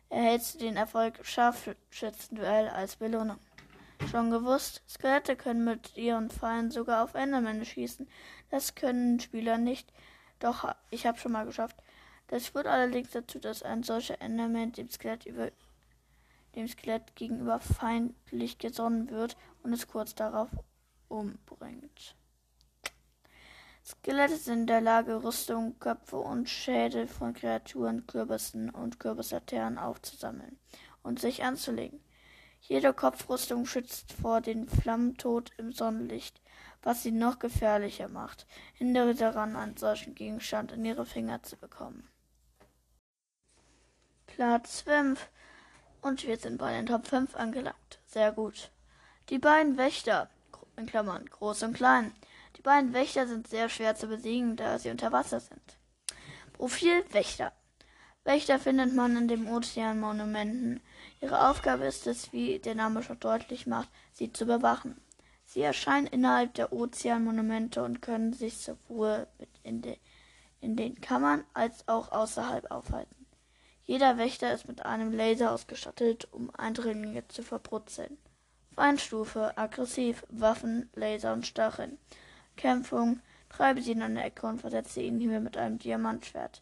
Erhältst 0.09 0.55
du 0.55 0.57
den 0.57 0.75
Erfolg 0.75 1.23
Scharfschützenduell 1.23 2.69
als 2.69 2.95
Belohnung. 2.95 3.37
Schon 4.09 4.31
gewusst, 4.31 4.81
Skelette 4.89 5.35
können 5.35 5.63
mit 5.63 5.95
ihren 5.95 6.31
Pfeilen 6.31 6.71
sogar 6.71 7.03
auf 7.03 7.13
Endermänner 7.13 7.65
schießen. 7.65 8.09
Das 8.49 8.73
können 8.73 9.19
Spieler 9.19 9.59
nicht. 9.59 9.93
Doch 10.39 10.73
ich 10.89 11.05
habe 11.05 11.19
schon 11.19 11.33
mal 11.33 11.45
geschafft. 11.45 11.77
Das 12.29 12.47
führt 12.47 12.65
allerdings 12.65 13.11
dazu, 13.11 13.37
dass 13.37 13.61
ein 13.61 13.83
solcher 13.83 14.19
Enderman 14.21 14.71
dem 14.71 14.89
Skelett 14.89 15.27
über 15.27 15.51
dem 16.55 16.67
Skelett 16.67 17.15
gegenüber 17.15 17.59
feindlich 17.59 18.57
gesonnen 18.57 19.11
wird 19.11 19.37
und 19.61 19.71
es 19.71 19.87
kurz 19.87 20.15
darauf 20.15 20.49
umbringt. 21.09 22.15
Skelette 23.85 24.37
sind 24.37 24.61
in 24.61 24.67
der 24.67 24.81
Lage, 24.81 25.23
Rüstung, 25.23 25.77
Köpfe 25.79 26.17
und 26.17 26.49
Schädel 26.49 27.05
von 27.05 27.33
Kreaturen, 27.33 28.07
Kürbissen 28.07 28.69
und 28.69 28.97
Kürbislaternen 28.97 29.77
aufzusammeln 29.77 30.57
und 31.01 31.19
sich 31.19 31.43
anzulegen. 31.43 31.99
Jede 32.61 32.93
Kopfrüstung 32.93 33.65
schützt 33.65 34.13
vor 34.13 34.39
dem 34.39 34.69
Flammentod 34.69 35.51
im 35.57 35.73
Sonnenlicht, 35.73 36.41
was 36.81 37.03
sie 37.03 37.11
noch 37.11 37.39
gefährlicher 37.39 38.07
macht. 38.07 38.47
Hindere 38.73 39.15
daran, 39.15 39.57
einen 39.57 39.75
solchen 39.75 40.15
Gegenstand 40.15 40.71
in 40.71 40.85
ihre 40.85 41.05
Finger 41.05 41.43
zu 41.43 41.57
bekommen. 41.57 42.07
Platz 44.27 44.81
5. 44.81 45.29
Und 46.01 46.25
wir 46.25 46.37
sind 46.37 46.57
bei 46.57 46.71
den 46.71 46.85
Top 46.85 47.05
5 47.05 47.35
angelangt. 47.35 47.99
Sehr 48.05 48.31
gut. 48.31 48.71
Die 49.27 49.39
beiden 49.39 49.75
Wächter, 49.77 50.29
in 50.77 50.85
Klammern, 50.85 51.25
groß 51.25 51.63
und 51.63 51.73
klein, 51.73 52.13
die 52.55 52.61
beiden 52.61 52.93
Wächter 52.93 53.27
sind 53.27 53.47
sehr 53.47 53.69
schwer 53.69 53.95
zu 53.95 54.07
besiegen, 54.07 54.55
da 54.55 54.79
sie 54.79 54.89
unter 54.89 55.11
Wasser 55.11 55.39
sind. 55.39 55.77
Profil 56.53 57.03
Wächter. 57.11 57.51
Wächter 58.23 58.57
findet 58.57 58.93
man 58.93 59.17
in 59.17 59.27
den 59.27 59.47
Ozeanmonumenten. 59.47 60.81
Ihre 61.19 61.49
Aufgabe 61.49 61.85
ist 61.85 62.07
es, 62.07 62.31
wie 62.31 62.59
der 62.59 62.75
Name 62.75 63.03
schon 63.03 63.19
deutlich 63.19 63.67
macht, 63.67 63.89
sie 64.13 64.31
zu 64.31 64.45
bewachen. 64.45 64.95
Sie 65.45 65.61
erscheinen 65.61 66.07
innerhalb 66.07 66.53
der 66.53 66.71
Ozeanmonumente 66.71 67.83
und 67.83 68.01
können 68.01 68.33
sich 68.33 68.57
sowohl 68.57 69.27
in, 69.63 69.81
de, 69.81 69.97
in 70.61 70.75
den 70.75 71.01
Kammern 71.01 71.43
als 71.53 71.87
auch 71.87 72.11
außerhalb 72.11 72.71
aufhalten. 72.71 73.25
Jeder 73.83 74.17
Wächter 74.17 74.53
ist 74.53 74.67
mit 74.67 74.85
einem 74.85 75.11
Laser 75.11 75.51
ausgestattet, 75.51 76.27
um 76.31 76.49
Eindringlinge 76.55 77.27
zu 77.27 77.43
verbrutzeln. 77.43 78.17
Feinstufe, 78.73 79.57
aggressiv, 79.57 80.23
Waffen, 80.29 80.89
Laser 80.95 81.33
und 81.33 81.45
Stacheln. 81.45 81.97
Kämpfung. 82.55 83.19
Treibe 83.49 83.81
sie 83.81 83.91
in 83.91 84.01
eine 84.01 84.23
Ecke 84.23 84.47
und 84.47 84.61
versetze 84.61 85.01
ihn 85.01 85.19
hier 85.19 85.39
mit 85.39 85.57
einem 85.57 85.77
Diamantschwert. 85.77 86.61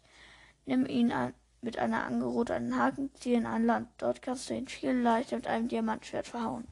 Nimm 0.66 0.86
ihn 0.86 1.10
an, 1.10 1.34
mit 1.62 1.78
einer 1.78 2.04
Angerute 2.04 2.54
an 2.54 2.64
den 2.64 2.78
Haken, 2.78 3.10
zieh 3.14 3.34
ihn 3.34 3.46
an 3.46 3.64
Land. 3.64 3.88
Dort 3.98 4.20
kannst 4.20 4.50
du 4.50 4.54
ihn 4.54 4.68
viel 4.68 4.92
leichter 4.92 5.36
mit 5.36 5.46
einem 5.46 5.68
Diamantschwert 5.68 6.26
verhauen. 6.26 6.66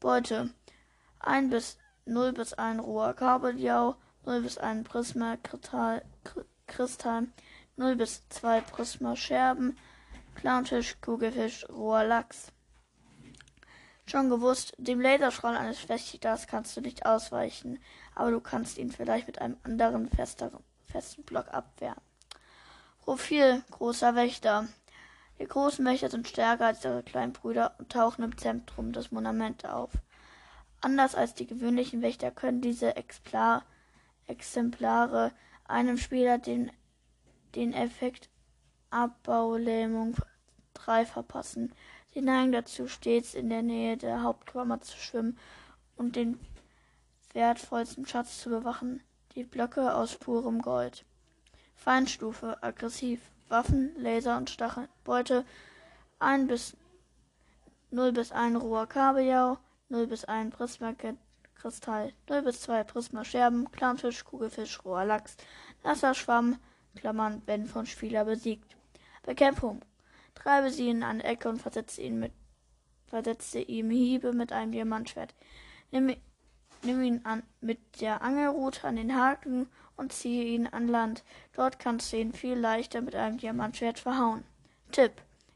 Beute. 0.00 0.50
1 1.20 1.50
bis 1.50 1.78
0 2.06 2.32
bis 2.32 2.52
1 2.52 2.82
roher 2.82 3.14
Kabeljau, 3.14 3.96
0 4.26 4.42
bis 4.42 4.58
1 4.58 4.86
Prisma 4.88 5.36
Kristall, 5.42 6.02
Kristall 6.66 7.28
0 7.76 7.96
bis 7.96 8.28
2 8.28 8.60
Prisma 8.60 9.16
Scherben, 9.16 9.76
Clownfisch, 10.34 11.00
Kugelfisch, 11.00 11.66
roher 11.68 12.04
Lachs. 12.04 12.52
Schon 14.06 14.28
gewusst, 14.28 14.74
dem 14.76 15.00
Laserstrahl 15.00 15.56
eines 15.56 15.88
Wächters 15.88 16.46
kannst 16.46 16.76
du 16.76 16.80
nicht 16.80 17.06
ausweichen, 17.06 17.78
aber 18.14 18.30
du 18.30 18.40
kannst 18.40 18.78
ihn 18.78 18.92
vielleicht 18.92 19.26
mit 19.26 19.40
einem 19.40 19.56
anderen 19.62 20.10
festeren, 20.10 20.62
festen 20.84 21.22
Block 21.22 21.48
abwehren. 21.48 22.00
Profil 23.00 23.62
großer 23.70 24.14
Wächter. 24.14 24.68
Die 25.38 25.46
großen 25.46 25.84
Wächter 25.84 26.10
sind 26.10 26.28
stärker 26.28 26.66
als 26.66 26.84
ihre 26.84 27.02
kleinen 27.02 27.32
Brüder 27.32 27.74
und 27.78 27.90
tauchen 27.90 28.24
im 28.24 28.36
Zentrum 28.38 28.92
des 28.92 29.10
Monuments 29.10 29.64
auf. 29.64 29.90
Anders 30.80 31.14
als 31.14 31.34
die 31.34 31.46
gewöhnlichen 31.46 32.02
Wächter 32.02 32.30
können 32.30 32.60
diese 32.60 32.96
Exemplar 32.96 33.64
Exemplare 34.26 35.32
einem 35.64 35.98
Spieler 35.98 36.38
den, 36.38 36.70
den 37.54 37.72
Effekt 37.72 38.28
Abbaulähmung 38.90 40.14
3 40.74 41.06
verpassen. 41.06 41.72
Sie 42.14 42.22
neigen 42.22 42.52
dazu, 42.52 42.86
stets 42.86 43.34
in 43.34 43.48
der 43.50 43.62
Nähe 43.62 43.96
der 43.96 44.22
Hauptkammer 44.22 44.80
zu 44.80 44.96
schwimmen 44.96 45.36
und 45.96 46.14
den 46.14 46.38
wertvollsten 47.32 48.06
Schatz 48.06 48.40
zu 48.40 48.50
bewachen, 48.50 49.02
die 49.34 49.42
Blöcke 49.42 49.92
aus 49.92 50.14
purem 50.14 50.62
Gold. 50.62 51.04
Feinstufe, 51.74 52.62
aggressiv, 52.62 53.20
Waffen, 53.48 53.90
Laser 53.98 54.36
und 54.36 54.48
Stacheln, 54.48 54.88
Beute 55.02 55.44
1 56.20 56.46
bis 56.46 56.76
0 57.90 58.12
bis 58.12 58.30
1 58.30 58.62
roher 58.62 58.86
Kabeljau, 58.86 59.58
0 59.88 60.06
bis 60.06 60.24
1 60.24 60.54
Prisma-Kristall, 60.54 62.12
0 62.28 62.42
bis 62.42 62.60
2 62.60 62.84
Prisma-Scherben, 62.84 63.72
Clownfisch, 63.72 64.24
Kugelfisch, 64.24 64.84
roher 64.84 65.04
Lachs, 65.04 65.36
nasser 65.82 66.14
Schwamm, 66.14 66.60
Klammern, 66.94 67.42
wenn 67.46 67.66
von 67.66 67.86
Spieler 67.86 68.24
besiegt. 68.24 68.76
Bekämpfung. 69.24 69.80
Treibe 70.34 70.70
sie 70.70 70.90
in 70.90 71.02
eine 71.02 71.24
Ecke 71.24 71.48
und 71.48 71.62
versetze 71.62 72.02
ihn 72.02 72.18
mit 72.18 72.32
versetzte 73.14 73.60
ihm 73.60 73.90
Hiebe 73.90 74.32
mit 74.32 74.50
einem 74.50 74.72
Diamantschwert. 74.72 75.34
Nimm, 75.92 76.16
nimm 76.82 77.02
ihn 77.02 77.20
an, 77.24 77.44
mit 77.60 78.00
der 78.00 78.22
Angelrute 78.22 78.88
an 78.88 78.96
den 78.96 79.14
Haken 79.14 79.68
und 79.96 80.12
ziehe 80.12 80.44
ihn 80.44 80.66
an 80.66 80.88
Land. 80.88 81.22
Dort 81.52 81.78
kannst 81.78 82.12
du 82.12 82.16
ihn 82.16 82.32
viel 82.32 82.58
leichter 82.58 83.02
mit 83.02 83.14
einem 83.14 83.38
Diamantschwert 83.38 84.00
verhauen. 84.00 84.42
Tipp. 84.90 85.12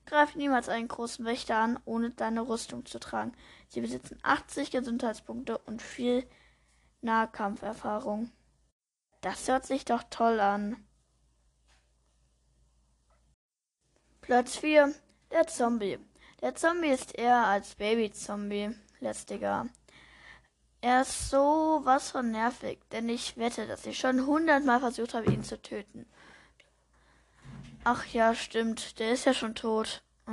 Greif 0.06 0.37
niemals 0.37 0.68
einen 0.68 0.88
großen 0.88 1.25
Wächter 1.25 1.56
an, 1.58 1.78
ohne 1.85 2.11
deine 2.11 2.49
Rüstung 2.49 2.87
zu 2.87 2.99
tragen. 2.99 3.32
Sie 3.66 3.80
besitzen 3.80 4.18
80 4.23 4.70
Gesundheitspunkte 4.70 5.58
und 5.58 5.82
viel 5.82 6.25
Nahkampferfahrung. 7.02 8.30
Das 9.20 9.49
hört 9.49 9.66
sich 9.66 9.85
doch 9.85 10.04
toll 10.08 10.40
an. 10.40 10.76
Platz 14.28 14.58
4. 14.58 14.92
Der 15.30 15.47
Zombie. 15.47 15.99
Der 16.42 16.54
Zombie 16.54 16.90
ist 16.90 17.16
eher 17.16 17.47
als 17.47 17.76
Baby-Zombie 17.76 18.76
lästiger. 19.00 19.66
Er 20.82 21.00
ist 21.00 21.30
so 21.30 21.80
was 21.85 22.11
von 22.11 22.30
nervig, 22.30 22.78
denn 22.92 23.08
ich 23.08 23.38
wette, 23.38 23.66
dass 23.66 23.87
ich 23.87 23.99
schon 23.99 24.26
hundertmal 24.26 24.80
versucht 24.80 25.14
habe, 25.14 25.32
ihn 25.32 25.44
zu 25.44 25.56
töten. 25.62 26.04
Ach 27.85 28.04
ja, 28.04 28.35
stimmt, 28.35 28.99
der 28.99 29.12
ist 29.12 29.25
ja 29.25 29.32
schon 29.32 29.54
tot. 29.54 30.02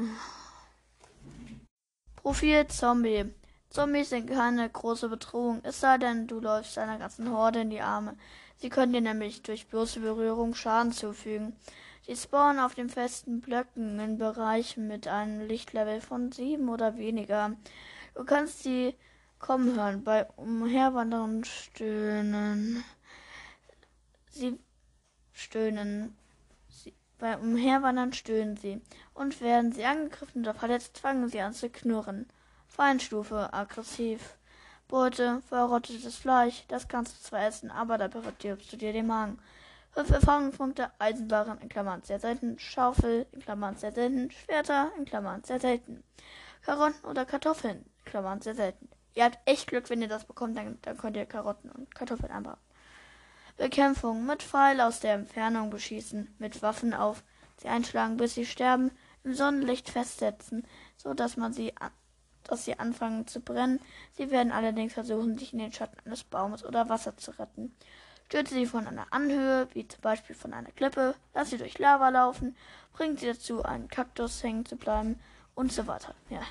Profil 2.18 2.68
Zombie. 2.68 3.34
Zombies 3.70 4.10
sind 4.10 4.30
keine 4.30 4.70
große 4.70 5.08
Bedrohung, 5.08 5.62
es 5.64 5.80
sei 5.80 5.98
denn, 6.00 6.28
du 6.28 6.42
läufst 6.42 6.78
einer 6.78 6.98
ganzen 6.98 7.32
Horde 7.32 7.62
in 7.62 7.70
die 7.70 7.80
Arme. 7.80 8.18
Sie 8.58 8.68
können 8.68 8.92
dir 8.92 9.00
nämlich 9.00 9.42
durch 9.42 9.70
bloße 9.70 10.02
Berührung 10.02 10.54
Schaden 10.54 10.92
zufügen. 10.92 11.56
Sie 12.06 12.16
spawnen 12.16 12.60
auf 12.60 12.76
den 12.76 12.90
festen 12.90 13.42
Blöcken 13.42 14.00
in 14.00 14.20
Bereichen 14.20 14.88
mit 14.88 15.08
einem 15.08 15.48
Lichtlevel 15.48 16.02
von 16.02 16.32
sieben 16.32 16.70
oder 16.70 16.98
weniger. 16.98 17.56
Du 18.14 18.24
kannst 18.24 18.62
sie 18.62 18.94
kommen 19.40 19.76
hören, 19.76 20.04
bei 20.04 20.28
Umherwandern 20.36 21.44
stöhnen. 21.46 22.84
Sie 24.30 24.60
stöhnen. 25.34 26.16
Sie, 26.70 26.94
bei 27.18 27.40
Umherwandern 27.40 28.14
stöhnen 28.14 28.56
sie. 28.56 28.82
Und 29.16 29.42
werden 29.42 29.72
sie 29.72 29.86
angegriffen 29.86 30.44
oder 30.44 30.54
verletzt, 30.54 31.00
fangen 31.00 31.28
sie 31.28 31.42
an 31.42 31.54
zu 31.54 31.72
knurren. 31.72 32.28
Feinstufe, 32.68 33.52
aggressiv. 33.52 34.38
Beute, 34.88 35.42
verrottetes 35.50 36.18
Fleisch, 36.18 36.66
das 36.68 36.88
kannst 36.88 37.18
du 37.18 37.24
zwar 37.24 37.48
essen, 37.48 37.72
aber 37.72 37.98
dabei 37.98 38.22
verdirbst 38.22 38.72
du 38.72 38.78
dir 38.78 38.94
den 38.94 39.08
Magen. 39.08 39.40
Fünf 39.96 40.10
Erfahrungspunkte, 40.10 40.92
Eisenbarren, 41.00 41.58
in 41.62 41.70
Klammern 41.70 42.04
sehr 42.04 42.20
selten, 42.20 42.60
Schaufel, 42.60 43.28
in 43.32 43.40
Klammern 43.40 43.78
sehr 43.78 43.94
selten, 43.94 44.30
Schwerter, 44.30 44.92
in 44.98 45.06
Klammern 45.06 45.42
sehr 45.46 45.62
selten, 45.62 46.04
Karotten 46.64 47.06
oder 47.06 47.24
Kartoffeln, 47.24 47.78
in 47.78 48.04
Klammern 48.04 48.42
sehr 48.42 48.56
selten. 48.56 48.90
Ihr 49.14 49.24
habt 49.24 49.40
echt 49.46 49.68
Glück, 49.68 49.90
wenn 49.90 50.02
ihr 50.02 50.10
das 50.10 50.26
bekommt, 50.26 50.58
dann, 50.58 50.80
dann 50.82 50.98
könnt 50.98 51.16
ihr 51.16 51.26
Karotten 51.26 51.72
und 51.72 51.96
Kartoffeln 51.96 52.34
anbauen. 52.34 52.58
Bekämpfung, 53.56 54.26
mit 54.26 54.44
Pfeil 54.44 54.82
aus 54.82 55.00
der 55.00 55.14
Entfernung 55.14 55.70
beschießen, 55.70 56.36
mit 56.40 56.62
Waffen 56.62 56.94
auf 56.94 57.24
sie 57.56 57.70
einschlagen, 57.70 58.18
bis 58.18 58.34
sie 58.34 58.46
sterben, 58.46 58.92
im 59.24 59.34
Sonnenlicht 59.34 59.90
festsetzen, 59.90 60.68
so 60.98 61.14
dass 61.14 61.38
man 61.38 61.54
sie 61.54 61.76
an 61.78 61.92
dass 62.44 62.66
sie 62.66 62.78
anfangen 62.78 63.26
zu 63.26 63.40
brennen. 63.40 63.80
Sie 64.12 64.30
werden 64.30 64.52
allerdings 64.52 64.94
versuchen, 64.94 65.36
sich 65.36 65.54
in 65.54 65.58
den 65.58 65.74
Schatten 65.74 65.98
eines 66.06 66.24
Baumes 66.24 66.64
oder 66.64 66.90
Wasser 66.90 67.18
zu 67.18 67.32
retten. 67.32 67.76
Stürze 68.26 68.56
sie 68.56 68.66
von 68.66 68.88
einer 68.88 69.08
Anhöhe, 69.12 69.68
wie 69.74 69.88
zum 69.88 70.02
Beispiel 70.02 70.36
von 70.36 70.54
einer 70.54 70.72
Klippe, 70.72 71.16
lass 71.34 71.52
sie 71.52 71.58
durch 71.58 71.78
Lava 71.78 72.10
laufen, 72.10 72.58
bringt 72.94 73.20
sie 73.20 73.28
dazu, 73.28 73.64
einen 73.64 73.88
Kaktus 73.88 74.44
hängen 74.44 74.66
zu 74.66 74.76
bleiben 74.78 75.20
und 75.54 75.72
so 75.72 75.88
weiter. 75.88 76.16
Ja. 76.30 76.42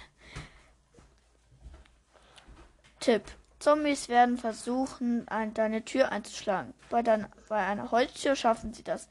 Tipp. 3.01 3.23
Zombies 3.59 4.09
werden 4.09 4.37
versuchen, 4.37 5.27
ein, 5.29 5.55
deine 5.55 5.85
Tür 5.85 6.13
einzuschlagen. 6.13 6.75
Bei, 6.91 7.03
dein, 7.03 7.27
bei 7.49 7.65
einer 7.67 7.91
Holztür 7.91 8.37
schaffen 8.37 8.75
sie 8.75 8.83
das. 8.83 9.09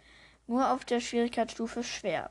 Nur 0.47 0.71
auf 0.71 0.85
der 0.85 0.99
Schwierigkeitsstufe 0.99 1.83
schwer. 1.83 2.29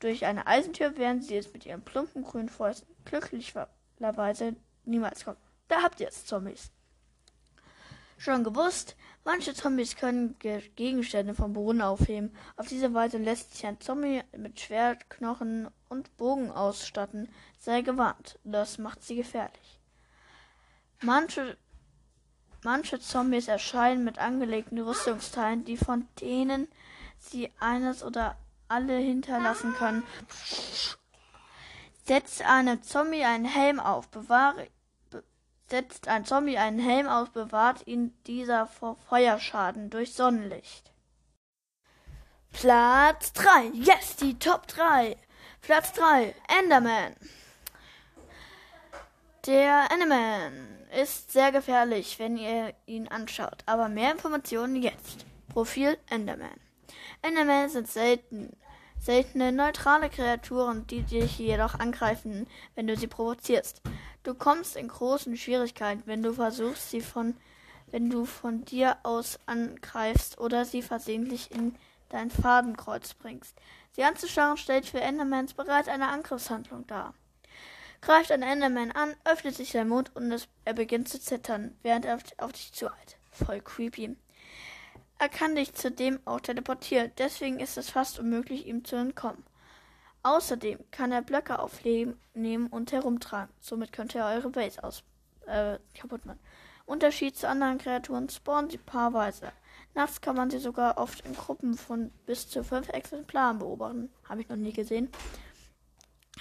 Durch 0.00 0.24
eine 0.24 0.46
Eisentür 0.46 0.96
werden 0.96 1.20
sie 1.20 1.36
es 1.36 1.52
mit 1.52 1.66
ihren 1.66 1.82
plumpen 1.82 2.22
grünen 2.22 2.48
Fäusten 2.48 2.94
glücklich 3.04 3.52
ver 3.52 3.68
Weise 3.98 4.54
niemals 4.84 5.24
kommen. 5.24 5.38
Da 5.66 5.82
habt 5.82 6.00
ihr 6.00 6.08
es, 6.08 6.24
Zombies. 6.24 6.70
Schon 8.20 8.42
gewusst, 8.42 8.96
manche 9.24 9.54
Zombies 9.54 9.94
können 9.94 10.36
Gegenstände 10.40 11.34
vom 11.34 11.52
Boden 11.52 11.80
aufheben. 11.80 12.34
Auf 12.56 12.66
diese 12.66 12.92
Weise 12.92 13.18
lässt 13.18 13.54
sich 13.54 13.64
ein 13.64 13.80
Zombie 13.80 14.22
mit 14.36 14.58
Schwert, 14.58 15.08
Knochen 15.08 15.68
und 15.88 16.16
Bogen 16.16 16.50
ausstatten. 16.50 17.28
Sei 17.60 17.82
gewarnt, 17.82 18.40
das 18.42 18.78
macht 18.78 19.04
sie 19.04 19.14
gefährlich. 19.14 19.78
Manche, 21.00 21.56
manche 22.64 22.98
Zombies 22.98 23.46
erscheinen 23.46 24.02
mit 24.02 24.18
angelegten 24.18 24.80
Rüstungsteilen, 24.80 25.64
die 25.64 25.76
von 25.76 26.08
denen 26.20 26.66
sie 27.20 27.52
eines 27.60 28.02
oder 28.02 28.36
alle 28.66 28.96
hinterlassen 28.96 29.74
können. 29.74 30.02
Setzt 32.04 32.42
einem 32.42 32.82
Zombie 32.82 33.22
einen 33.22 33.44
Helm 33.44 33.78
auf, 33.78 34.08
bewahre, 34.08 34.56
be, 34.56 34.68
setzt 35.68 36.08
ein 36.08 36.24
Zombie 36.24 36.58
einen 36.58 36.78
Helm 36.78 37.08
auf, 37.08 37.30
bewahrt 37.30 37.86
ihn 37.86 38.14
dieser 38.26 38.66
vor 38.66 38.96
Feuerschaden 39.08 39.90
durch 39.90 40.14
Sonnenlicht. 40.14 40.92
Platz 42.52 43.32
3. 43.34 43.70
Yes, 43.74 44.16
die 44.16 44.38
Top 44.38 44.66
3. 44.66 45.16
Platz 45.60 45.92
3. 45.92 46.34
Enderman. 46.60 47.14
Der 49.46 49.88
Enderman 49.92 50.78
ist 51.00 51.32
sehr 51.32 51.52
gefährlich, 51.52 52.18
wenn 52.18 52.36
ihr 52.36 52.74
ihn 52.86 53.08
anschaut. 53.08 53.62
Aber 53.66 53.88
mehr 53.88 54.12
Informationen 54.12 54.76
jetzt. 54.76 55.26
Profil 55.52 55.98
Enderman. 56.08 56.60
Enderman 57.22 57.68
sind 57.68 57.88
selten 57.88 58.56
seltene 59.00 59.52
neutrale 59.52 60.10
Kreaturen, 60.10 60.86
die 60.86 61.02
dich 61.02 61.38
jedoch 61.38 61.78
angreifen, 61.78 62.46
wenn 62.74 62.86
du 62.86 62.96
sie 62.96 63.06
provozierst. 63.06 63.80
Du 64.28 64.34
kommst 64.34 64.76
in 64.76 64.88
großen 64.88 65.38
Schwierigkeiten, 65.38 66.02
wenn 66.04 66.22
du 66.22 66.34
versuchst, 66.34 66.90
sie 66.90 67.00
von 67.00 67.34
wenn 67.86 68.10
du 68.10 68.26
von 68.26 68.62
dir 68.62 68.98
aus 69.02 69.38
angreifst 69.46 70.36
oder 70.36 70.66
sie 70.66 70.82
versehentlich 70.82 71.50
in 71.50 71.74
dein 72.10 72.30
Fadenkreuz 72.30 73.14
bringst. 73.14 73.56
Sie 73.92 74.04
anzuschauen 74.04 74.58
stellt 74.58 74.84
für 74.84 75.00
Endermans 75.00 75.54
bereits 75.54 75.88
eine 75.88 76.08
Angriffshandlung 76.08 76.86
dar. 76.86 77.14
Greift 78.02 78.30
ein 78.30 78.42
Enderman 78.42 78.92
an, 78.92 79.16
öffnet 79.24 79.54
sich 79.54 79.72
sein 79.72 79.88
Mund 79.88 80.14
und 80.14 80.30
es, 80.30 80.46
er 80.66 80.74
beginnt 80.74 81.08
zu 81.08 81.18
zittern, 81.18 81.74
während 81.82 82.04
er 82.04 82.16
auf, 82.16 82.22
auf 82.36 82.52
dich 82.52 82.74
zueilt. 82.74 83.16
Voll 83.32 83.62
creepy. 83.62 84.14
Er 85.18 85.30
kann 85.30 85.56
dich 85.56 85.72
zudem 85.72 86.20
auch 86.26 86.40
teleportieren, 86.40 87.12
deswegen 87.16 87.60
ist 87.60 87.78
es 87.78 87.88
fast 87.88 88.18
unmöglich, 88.18 88.66
ihm 88.66 88.84
zu 88.84 88.96
entkommen. 88.96 89.42
Außerdem 90.22 90.78
kann 90.90 91.12
er 91.12 91.22
Blöcke 91.22 91.58
aufnehmen 91.58 92.66
und 92.70 92.92
herumtragen. 92.92 93.52
Somit 93.60 93.92
könnt 93.92 94.14
ihr 94.14 94.24
eure 94.24 94.50
Base 94.50 94.82
aus 94.82 95.02
äh, 95.46 95.78
kaputt 95.94 96.26
machen. 96.26 96.40
Unterschied 96.86 97.36
zu 97.36 97.48
anderen 97.48 97.78
Kreaturen 97.78 98.28
spawnen 98.28 98.70
sie 98.70 98.78
paarweise. 98.78 99.52
Nachts 99.94 100.20
kann 100.20 100.36
man 100.36 100.50
sie 100.50 100.58
sogar 100.58 100.98
oft 100.98 101.24
in 101.26 101.34
Gruppen 101.34 101.74
von 101.74 102.10
bis 102.24 102.48
zu 102.48 102.64
fünf 102.64 102.88
Exemplaren 102.88 103.58
beobachten. 103.58 104.10
Habe 104.28 104.40
ich 104.40 104.48
noch 104.48 104.56
nie 104.56 104.72
gesehen. 104.72 105.10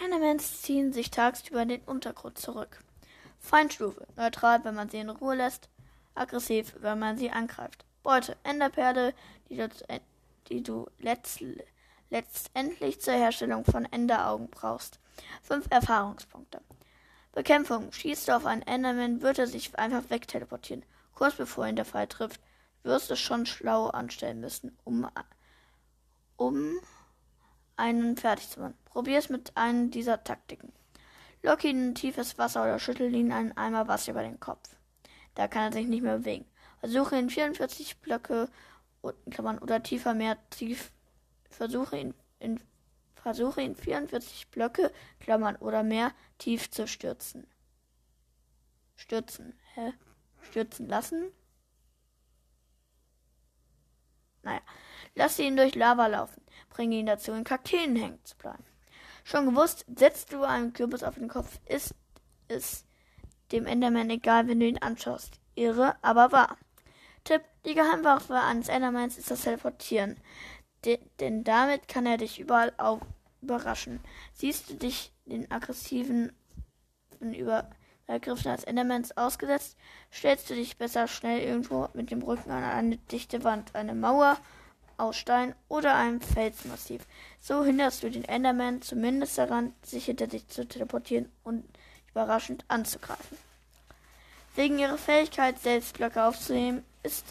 Endermans 0.04 0.62
ziehen 0.62 0.94
sich 0.94 1.12
tagsüber 1.12 1.64
in 1.64 1.70
den 1.70 1.82
Untergrund 1.82 2.38
zurück. 2.38 2.80
Feinstufe. 3.40 4.08
Neutral, 4.16 4.64
wenn 4.64 4.76
man 4.76 4.90
sie 4.90 5.00
in 5.00 5.10
Ruhe 5.10 5.36
lässt. 5.36 5.70
Aggressiv, 6.16 6.76
wenn 6.80 7.00
man 7.00 7.18
sie 7.18 7.32
angreift. 7.32 7.86
Beute. 8.04 8.38
Enderperle, 8.44 9.14
die 9.50 9.58
du, 9.58 9.70
die 10.50 10.64
du 10.64 10.88
letzt, 11.00 11.44
letztendlich 12.10 13.02
zur 13.02 13.14
Herstellung 13.14 13.66
von 13.66 13.86
Enderaugen 13.86 14.50
brauchst. 14.50 15.00
Fünf 15.42 15.68
Erfahrungspunkte. 15.70 16.62
Bekämpfung. 17.34 17.92
Schießt 17.92 18.28
du 18.28 18.36
auf 18.36 18.46
einen 18.46 18.64
Enderman, 18.64 19.22
wird 19.22 19.40
er 19.40 19.48
sich 19.48 19.78
einfach 19.78 20.10
wegteleportieren. 20.10 20.84
Kurz 21.14 21.36
bevor 21.36 21.68
ihn 21.68 21.76
der 21.76 21.86
Fall 21.86 22.08
trifft, 22.08 22.42
wirst 22.84 23.10
du 23.10 23.16
schon 23.16 23.46
schlau 23.46 23.88
anstellen 23.88 24.40
müssen, 24.40 24.78
um, 24.84 25.08
um 26.36 26.80
einen 27.76 28.18
fertig 28.18 28.50
zu 28.50 28.60
machen. 28.60 28.78
Probier 28.86 29.20
es 29.20 29.30
mit 29.30 29.56
einer 29.56 29.88
dieser 29.90 30.24
Taktiken. 30.24 30.72
Lock 31.44 31.64
ihn 31.64 31.90
in 31.90 31.96
tiefes 31.96 32.38
Wasser 32.38 32.64
oder 32.64 32.80
schüttel 32.80 33.14
ihn 33.14 33.32
einen 33.32 33.56
Eimer 33.56 33.88
Wasser 33.88 34.12
über 34.12 34.24
den 34.24 34.40
Kopf. 34.40 34.76
Da 35.36 35.48
kann 35.48 35.64
er 35.64 35.74
sich 35.74 35.88
nicht 35.88 36.02
mehr 36.02 36.18
bewegen. 36.18 36.46
Versuche 36.80 37.18
ihn 37.18 37.30
44 37.30 38.00
Blöcke 38.00 38.50
oder 39.02 39.84
tiefer 39.84 40.14
mehr 40.14 40.38
tief. 40.50 40.92
Versuche 41.50 41.98
ihn 41.98 42.14
in 42.40 42.60
versuche 43.16 43.62
ihn 43.62 43.76
44 43.76 44.50
Blöcke 44.52 44.92
Klammern 45.20 45.58
oder 45.58 45.84
mehr 45.84 46.14
tief 46.38 46.70
zu 46.70 46.88
stürzen. 46.88 47.46
Stürzen. 48.96 49.60
Hä? 49.74 49.94
Stürzen 50.42 50.88
lassen? 50.88 51.32
Naja. 54.44 54.62
Lass 55.16 55.40
ihn 55.40 55.58
durch 55.58 55.76
Lava 55.76 56.08
laufen. 56.08 56.42
Bringe 56.70 56.96
ihn 56.96 57.06
dazu, 57.06 57.34
in 57.34 57.44
Kakteen 57.44 57.96
hängen 57.96 58.24
zu 58.24 58.38
bleiben. 58.38 58.64
Schon 59.24 59.46
gewusst, 59.46 59.86
setzt 59.94 60.32
du 60.32 60.44
einen 60.44 60.72
Kürbis 60.74 61.04
auf 61.04 61.16
den 61.16 61.28
Kopf, 61.28 61.60
ist 61.66 61.96
es 62.48 62.86
dem 63.52 63.66
Enderman 63.66 64.10
egal, 64.10 64.48
wenn 64.48 64.60
du 64.60 64.68
ihn 64.68 64.78
anschaust. 64.78 65.42
Irre, 65.56 65.98
aber 66.02 66.32
wahr. 66.32 66.58
Tipp, 67.24 67.42
die 67.66 67.74
Geheimwaffe 67.74 68.36
eines 68.36 68.70
Endermans 68.70 69.18
ist 69.18 69.30
das 69.30 69.42
Teleportieren. 69.42 70.18
De 70.86 71.00
denn 71.20 71.44
damit 71.44 71.88
kann 71.88 72.06
er 72.06 72.18
dich 72.18 72.40
überall 72.40 72.74
auf 72.78 73.02
überraschen. 73.42 74.00
Siehst 74.34 74.70
du 74.70 74.76
dich 74.76 75.12
den 75.26 75.50
aggressiven 75.52 76.32
Übergriffen 77.20 78.52
als 78.52 78.64
Endermans 78.64 79.16
ausgesetzt, 79.18 79.78
stellst 80.12 80.50
du 80.50 80.56
dich 80.56 80.78
besser 80.78 81.08
schnell 81.08 81.42
irgendwo 81.42 81.90
mit 81.94 82.12
dem 82.12 82.22
Rücken 82.22 82.52
an 82.52 82.64
eine 82.64 82.98
dichte 82.98 83.44
Wand, 83.44 83.76
eine 83.76 83.96
Mauer 83.96 84.38
aus 84.98 85.16
Stein 85.16 85.56
oder 85.68 85.96
einem 85.96 86.22
Felsmassiv. 86.22 87.06
So 87.40 87.64
hinderst 87.64 88.04
du 88.04 88.10
den 88.10 88.26
Enderman 88.26 88.82
zumindest 88.82 89.38
daran, 89.38 89.74
sich 89.84 90.06
hinter 90.06 90.28
dich 90.28 90.48
zu 90.48 90.68
teleportieren 90.68 91.32
und 91.44 91.66
überraschend 92.12 92.66
anzugreifen. 92.68 93.38
Wegen 94.56 94.80
ihrer 94.80 94.98
Fähigkeit, 94.98 95.60
selbst 95.60 95.94
Blöcke 95.94 96.24
aufzunehmen, 96.24 96.84
ist, 97.04 97.26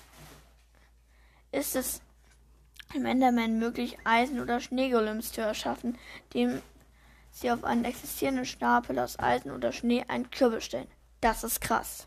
ist 1.51 1.75
es 1.75 2.01
dem 2.97 3.07
Enderman 3.07 3.59
möglich, 3.59 3.99
Eisen- 4.05 4.41
oder 4.41 4.61
Schneegolims 4.61 5.33
zu 5.33 5.41
erschaffen, 5.41 5.99
dem 6.35 6.63
sie 7.31 7.51
auf 7.51 7.65
einen 7.65 7.85
existierenden 7.85 8.47
Stapel 8.47 8.99
aus 8.99 9.19
Eisen 9.19 9.51
oder 9.51 9.73
Schnee 9.73 10.05
einen 10.09 10.31
Kürbis 10.31 10.65
stellen. 10.65 10.89
Das 11.21 11.45
ist 11.45 11.61
krass. 11.61 12.07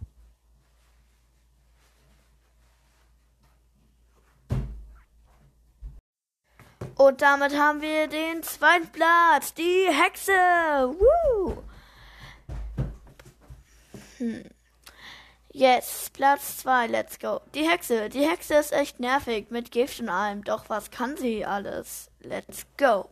Und 6.95 7.21
damit 7.21 7.57
haben 7.57 7.81
wir 7.81 8.07
den 8.07 8.43
zweiten 8.43 8.87
Platz, 8.89 9.53
die 9.53 9.87
Hexe. 9.89 10.33
Woo! 10.33 11.63
Hm. 14.17 14.43
Yes, 15.59 16.09
Platz 16.13 16.59
2, 16.59 16.87
let's 16.87 17.19
go. 17.19 17.41
Die 17.53 17.67
Hexe, 17.67 18.07
die 18.07 18.25
Hexe 18.25 18.53
ist 18.53 18.71
echt 18.71 19.01
nervig 19.01 19.51
mit 19.51 19.71
Gift 19.71 19.99
und 19.99 20.07
allem, 20.07 20.41
doch 20.45 20.69
was 20.69 20.89
kann 20.89 21.17
sie 21.17 21.45
alles? 21.45 22.09
Let's 22.21 22.65
go. 22.77 23.09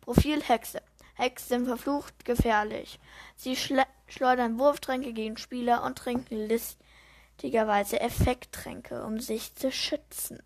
Profil 0.00 0.40
Hexe. 0.40 0.82
Hexen 1.14 1.48
sind 1.48 1.66
verflucht 1.66 2.24
gefährlich. 2.24 3.00
Sie 3.34 3.56
schleudern 3.56 4.60
Wurftränke 4.60 5.12
gegen 5.12 5.36
Spieler 5.36 5.82
und 5.82 5.98
trinken 5.98 6.46
listigerweise 6.46 7.98
Effekttränke, 7.98 9.02
um 9.02 9.18
sich 9.18 9.56
zu 9.56 9.72
schützen. 9.72 10.40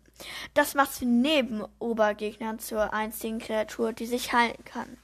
Das 0.55 0.73
macht 0.73 0.93
sie 0.93 1.05
neben 1.05 1.63
Obergegnern 1.77 2.57
zur 2.57 2.91
einzigen 2.91 3.37
Kreatur, 3.37 3.93
die 3.93 4.07
sich 4.07 4.33
heilen 4.33 4.65
kann. 4.65 4.97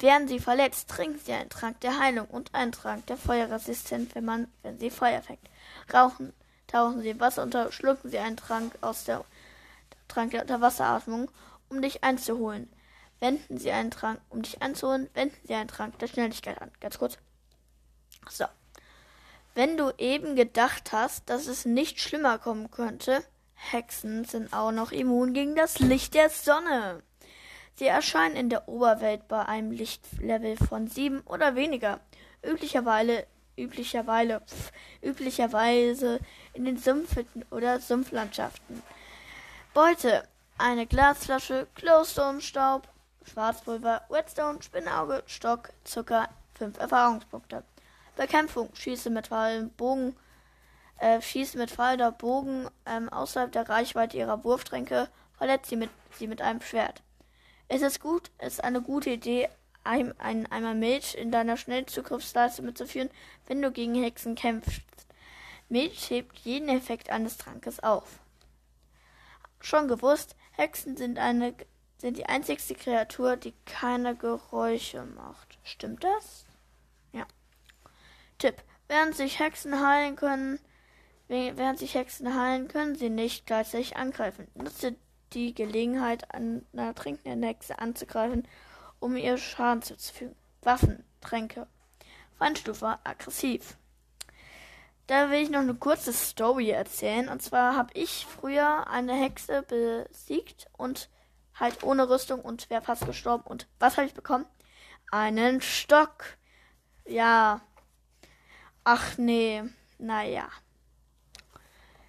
Werden 0.00 0.28
sie 0.28 0.38
verletzt, 0.38 0.88
trinken 0.88 1.18
sie 1.18 1.32
einen 1.32 1.50
Trank 1.50 1.80
der 1.80 1.98
Heilung 1.98 2.26
und 2.28 2.54
einen 2.54 2.72
Trank 2.72 3.06
der 3.06 3.16
Feuerresistenz, 3.16 4.14
wenn 4.14 4.24
man, 4.24 4.48
wenn 4.62 4.78
sie 4.78 4.90
Feuer 4.90 5.22
fängt. 5.22 5.40
Rauchen, 5.92 6.32
tauchen 6.68 7.02
sie 7.02 7.18
Wasser 7.18 7.42
unter, 7.42 7.72
schlucken 7.72 8.10
sie 8.10 8.18
einen 8.18 8.36
Trank 8.36 8.72
aus 8.80 9.04
der 9.04 9.24
Trank 10.06 10.30
der 10.30 10.42
Unterwasseratmung, 10.42 11.30
um 11.68 11.82
dich 11.82 12.04
einzuholen. 12.04 12.70
Wenden 13.20 13.58
sie 13.58 13.72
einen 13.72 13.90
Trank, 13.90 14.20
um 14.28 14.42
dich 14.42 14.62
einzuholen, 14.62 15.10
wenden 15.14 15.36
sie 15.44 15.54
einen 15.54 15.68
Trank 15.68 15.98
der 15.98 16.06
Schnelligkeit 16.06 16.62
an. 16.62 16.70
Ganz 16.80 16.98
kurz. 16.98 17.18
So. 18.30 18.44
Wenn 19.54 19.76
du 19.76 19.90
eben 19.98 20.36
gedacht 20.36 20.92
hast, 20.92 21.28
dass 21.28 21.48
es 21.48 21.64
nicht 21.64 22.00
schlimmer 22.00 22.38
kommen 22.38 22.70
könnte, 22.70 23.24
Hexen 23.54 24.24
sind 24.24 24.52
auch 24.52 24.70
noch 24.70 24.92
immun 24.92 25.34
gegen 25.34 25.56
das 25.56 25.80
Licht 25.80 26.14
der 26.14 26.30
Sonne. 26.30 27.02
Sie 27.78 27.86
erscheinen 27.86 28.34
in 28.34 28.50
der 28.50 28.68
Oberwelt 28.68 29.28
bei 29.28 29.46
einem 29.46 29.70
Lichtlevel 29.70 30.56
von 30.56 30.88
sieben 30.88 31.20
oder 31.20 31.54
weniger. 31.54 32.00
Üblicherweise, 32.44 33.24
üblicherweise, 33.56 34.42
üblicherweise 35.00 36.18
in 36.54 36.64
den 36.64 36.76
Sumpfhütten 36.76 37.44
oder 37.52 37.78
Sumpflandschaften. 37.78 38.82
Beute: 39.74 40.26
eine 40.58 40.88
Glasflasche, 40.88 41.68
Glowstone-Staub, 41.76 42.88
Schwarzpulver, 43.22 44.02
Whetstone, 44.08 44.60
Spinnauge, 44.60 45.22
Stock, 45.26 45.70
Zucker, 45.84 46.28
fünf 46.54 46.80
Erfahrungspunkte. 46.80 47.62
Bekämpfung: 48.16 48.70
Schieße 48.74 49.08
mit 49.08 49.30
Bogen 49.76 50.16
äh, 50.98 51.22
schießt 51.22 51.54
mit 51.54 51.70
Pfeil 51.70 52.10
Bogen 52.10 52.68
ähm, 52.86 53.08
außerhalb 53.08 53.52
der 53.52 53.68
Reichweite 53.68 54.16
ihrer 54.16 54.42
Wurftränke, 54.42 55.08
verletzt 55.36 55.70
sie 55.70 55.76
mit, 55.76 55.90
sie 56.18 56.26
mit 56.26 56.42
einem 56.42 56.60
Schwert. 56.60 57.02
Es 57.68 57.82
ist 57.82 58.00
gut, 58.00 58.30
es 58.38 58.54
ist 58.54 58.64
eine 58.64 58.80
gute 58.80 59.10
Idee, 59.10 59.48
ein, 59.84 60.18
einen 60.20 60.46
Eimer 60.46 60.74
Milch 60.74 61.14
in 61.14 61.30
deiner 61.30 61.56
Schnellzugriffsleiste 61.56 62.62
mitzuführen, 62.62 63.10
wenn 63.46 63.62
du 63.62 63.70
gegen 63.70 63.94
Hexen 63.94 64.34
kämpfst. 64.34 64.82
Milch 65.68 66.10
hebt 66.10 66.38
jeden 66.38 66.68
Effekt 66.68 67.10
eines 67.10 67.36
Trankes 67.36 67.80
auf. 67.80 68.20
Schon 69.60 69.88
gewusst, 69.88 70.34
Hexen 70.52 70.96
sind 70.96 71.18
eine 71.18 71.54
sind 72.00 72.16
die 72.16 72.26
einzigste 72.26 72.76
Kreatur, 72.76 73.36
die 73.36 73.54
keine 73.66 74.14
Geräusche 74.14 75.04
macht. 75.04 75.58
Stimmt 75.64 76.04
das? 76.04 76.46
Ja. 77.12 77.26
Tipp. 78.38 78.54
Während 78.86 79.16
sich 79.16 79.40
Hexen 79.40 79.84
heilen 79.84 80.14
können, 80.14 80.60
Während 81.28 81.78
sich 81.78 81.94
Hexen 81.94 82.34
heilen, 82.34 82.68
können 82.68 82.94
sie 82.94 83.10
nicht 83.10 83.44
gleichzeitig 83.44 83.96
angreifen. 83.96 84.48
Nutze 84.54 84.96
die 85.32 85.54
Gelegenheit, 85.54 86.32
einer 86.34 86.94
trinkenden 86.94 87.42
Hexe 87.42 87.78
anzugreifen, 87.78 88.46
um 89.00 89.16
ihr 89.16 89.38
Schaden 89.38 89.82
zuzufügen. 89.82 90.36
Waffen, 90.62 91.04
Tränke. 91.20 91.66
Feinstufe, 92.38 92.98
aggressiv. 93.04 93.76
Da 95.08 95.30
will 95.30 95.42
ich 95.42 95.50
noch 95.50 95.60
eine 95.60 95.74
kurze 95.74 96.12
Story 96.12 96.70
erzählen. 96.70 97.28
Und 97.28 97.42
zwar 97.42 97.74
habe 97.76 97.90
ich 97.94 98.26
früher 98.26 98.86
eine 98.88 99.14
Hexe 99.14 99.62
besiegt 99.62 100.68
und 100.76 101.08
halt 101.54 101.82
ohne 101.82 102.08
Rüstung 102.08 102.40
und 102.40 102.70
wäre 102.70 102.82
fast 102.82 103.06
gestorben. 103.06 103.44
Und 103.44 103.66
was 103.78 103.96
habe 103.96 104.06
ich 104.06 104.14
bekommen? 104.14 104.46
Einen 105.10 105.60
Stock. 105.60 106.24
Ja. 107.06 107.62
Ach 108.84 109.16
nee. 109.16 109.64
Naja. 109.98 110.48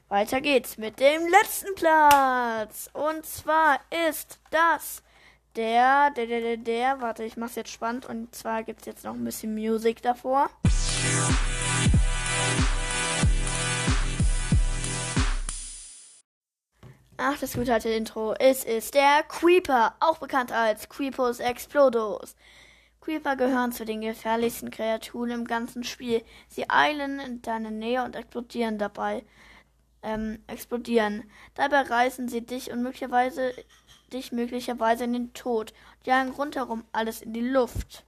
Weiter 0.09 0.41
geht's 0.41 0.79
mit 0.79 0.99
dem 0.99 1.27
letzten 1.27 1.75
Platz. 1.75 2.89
Und 2.93 3.23
zwar 3.27 3.79
ist 4.07 4.39
das 4.49 5.03
der, 5.55 6.09
der, 6.09 6.25
der, 6.25 6.41
der, 6.41 6.57
der, 6.57 7.01
warte, 7.01 7.23
ich 7.23 7.37
mach's 7.37 7.53
jetzt 7.53 7.69
spannend. 7.69 8.07
Und 8.07 8.33
zwar 8.33 8.63
gibt's 8.63 8.87
jetzt 8.87 9.05
noch 9.05 9.13
ein 9.13 9.23
bisschen 9.23 9.53
Musik 9.53 10.01
davor. 10.01 10.49
Ach, 17.17 17.37
das 17.39 17.53
gute 17.53 17.71
alte 17.71 17.89
Intro. 17.89 18.33
Es 18.33 18.63
ist 18.63 18.95
der 18.95 19.21
Creeper, 19.27 19.93
auch 19.99 20.17
bekannt 20.17 20.51
als 20.51 20.89
Creepus 20.89 21.39
Explodos. 21.39 22.35
Creeper 22.99 23.35
gehören 23.35 23.71
zu 23.71 23.85
den 23.85 24.01
gefährlichsten 24.01 24.71
Kreaturen 24.71 25.29
im 25.29 25.45
ganzen 25.45 25.83
Spiel. 25.83 26.23
Sie 26.47 26.67
eilen 26.67 27.19
in 27.19 27.43
deine 27.43 27.69
Nähe 27.69 28.03
und 28.03 28.15
explodieren 28.15 28.79
dabei 28.79 29.23
ähm, 30.03 30.39
explodieren. 30.47 31.29
Dabei 31.55 31.81
reißen 31.81 32.27
sie 32.27 32.45
dich 32.45 32.71
und 32.71 32.83
möglicherweise 32.83 33.53
dich 34.09 34.31
möglicherweise 34.31 35.03
in 35.03 35.13
den 35.13 35.33
Tod 35.33 35.73
und 35.99 36.07
jagen 36.07 36.31
rundherum 36.31 36.83
alles 36.91 37.21
in 37.21 37.33
die 37.33 37.47
Luft. 37.47 38.03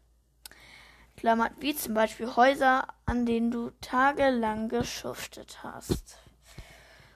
Klammert, 1.18 1.54
wie 1.60 1.76
zum 1.76 1.94
Beispiel 1.94 2.36
Häuser, 2.36 2.88
an 3.06 3.26
denen 3.26 3.52
du 3.52 3.72
tagelang 3.82 4.70
geschuftet 4.70 5.60
hast. 5.64 6.18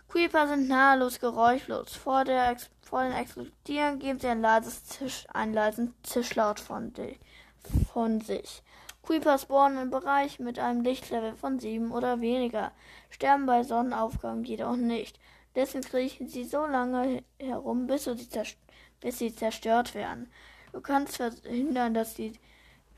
Creeper 0.10 0.48
sind 0.48 0.68
nahelos 0.68 1.20
geräuschlos. 1.20 1.96
Vor, 1.96 2.24
der 2.24 2.52
Ex 2.52 2.70
vor 2.82 3.04
dem 3.04 3.14
Explodieren 3.14 4.00
geben 4.00 4.20
sie 4.20 4.28
ein 4.28 4.42
leises 4.42 4.86
Zisch, 4.86 5.26
einen 5.34 5.54
leisen 5.54 5.94
Zischlaut 6.04 6.60
von, 6.60 6.94
von 7.92 8.22
sich. 8.22 8.64
Creeper 9.06 9.38
spawnen 9.38 9.84
im 9.84 9.90
Bereich 9.92 10.40
mit 10.40 10.58
einem 10.60 10.82
Lichtlevel 10.82 11.36
von 11.36 11.60
7 11.60 11.92
oder 11.92 12.22
weniger, 12.22 12.72
sterben 13.10 13.46
bei 13.46 13.64
Sonnenaufgang 13.64 14.44
jedoch 14.44 14.76
nicht. 14.76 15.20
Deswegen 15.56 15.84
kriechen 15.84 16.28
sie 16.28 16.44
so 16.44 16.66
lange 16.66 17.24
herum, 17.40 17.88
bis 17.88 18.06
sie, 18.06 18.18
bis 19.00 19.20
sie 19.20 19.34
zerstört 19.34 19.96
werden. 19.96 20.32
Du 20.74 20.82
kannst 20.82 21.18
verhindern, 21.18 21.94
dass 21.94 22.16
sie 22.16 22.34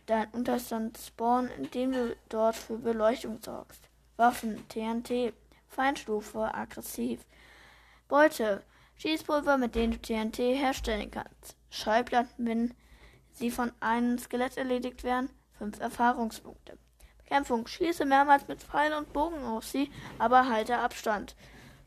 deinen 0.07 0.31
Unterstand 0.31 0.97
spawnen, 0.97 1.51
indem 1.57 1.91
du 1.91 2.15
dort 2.29 2.55
für 2.55 2.77
Beleuchtung 2.77 3.39
sorgst. 3.43 3.81
Waffen, 4.15 4.67
TNT, 4.69 5.33
Feinstufe, 5.67 6.53
aggressiv. 6.55 7.25
Beute, 8.07 8.63
Schießpulver, 8.95 9.57
mit 9.57 9.75
denen 9.75 9.93
du 9.93 9.99
TNT 9.99 10.39
herstellen 10.39 11.11
kannst. 11.11 11.55
Schallplatten, 11.69 12.47
wenn 12.47 12.73
sie 13.33 13.51
von 13.51 13.71
einem 13.79 14.17
Skelett 14.17 14.57
erledigt 14.57 15.03
werden. 15.03 15.29
5 15.57 15.79
Erfahrungspunkte. 15.79 16.77
Bekämpfung. 17.17 17.67
Schließe 17.67 18.05
mehrmals 18.05 18.47
mit 18.47 18.63
Pfeil 18.63 18.93
und 18.93 19.11
Bogen 19.11 19.43
auf 19.43 19.65
sie, 19.65 19.91
aber 20.17 20.47
halte 20.47 20.77
Abstand. 20.77 21.35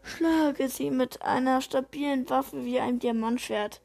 Schlage 0.02 0.68
sie 0.68 0.90
mit 0.90 1.22
einer 1.22 1.60
stabilen 1.62 2.28
Waffe 2.28 2.64
wie 2.64 2.80
einem 2.80 2.98
Diamantschwert. 2.98 3.80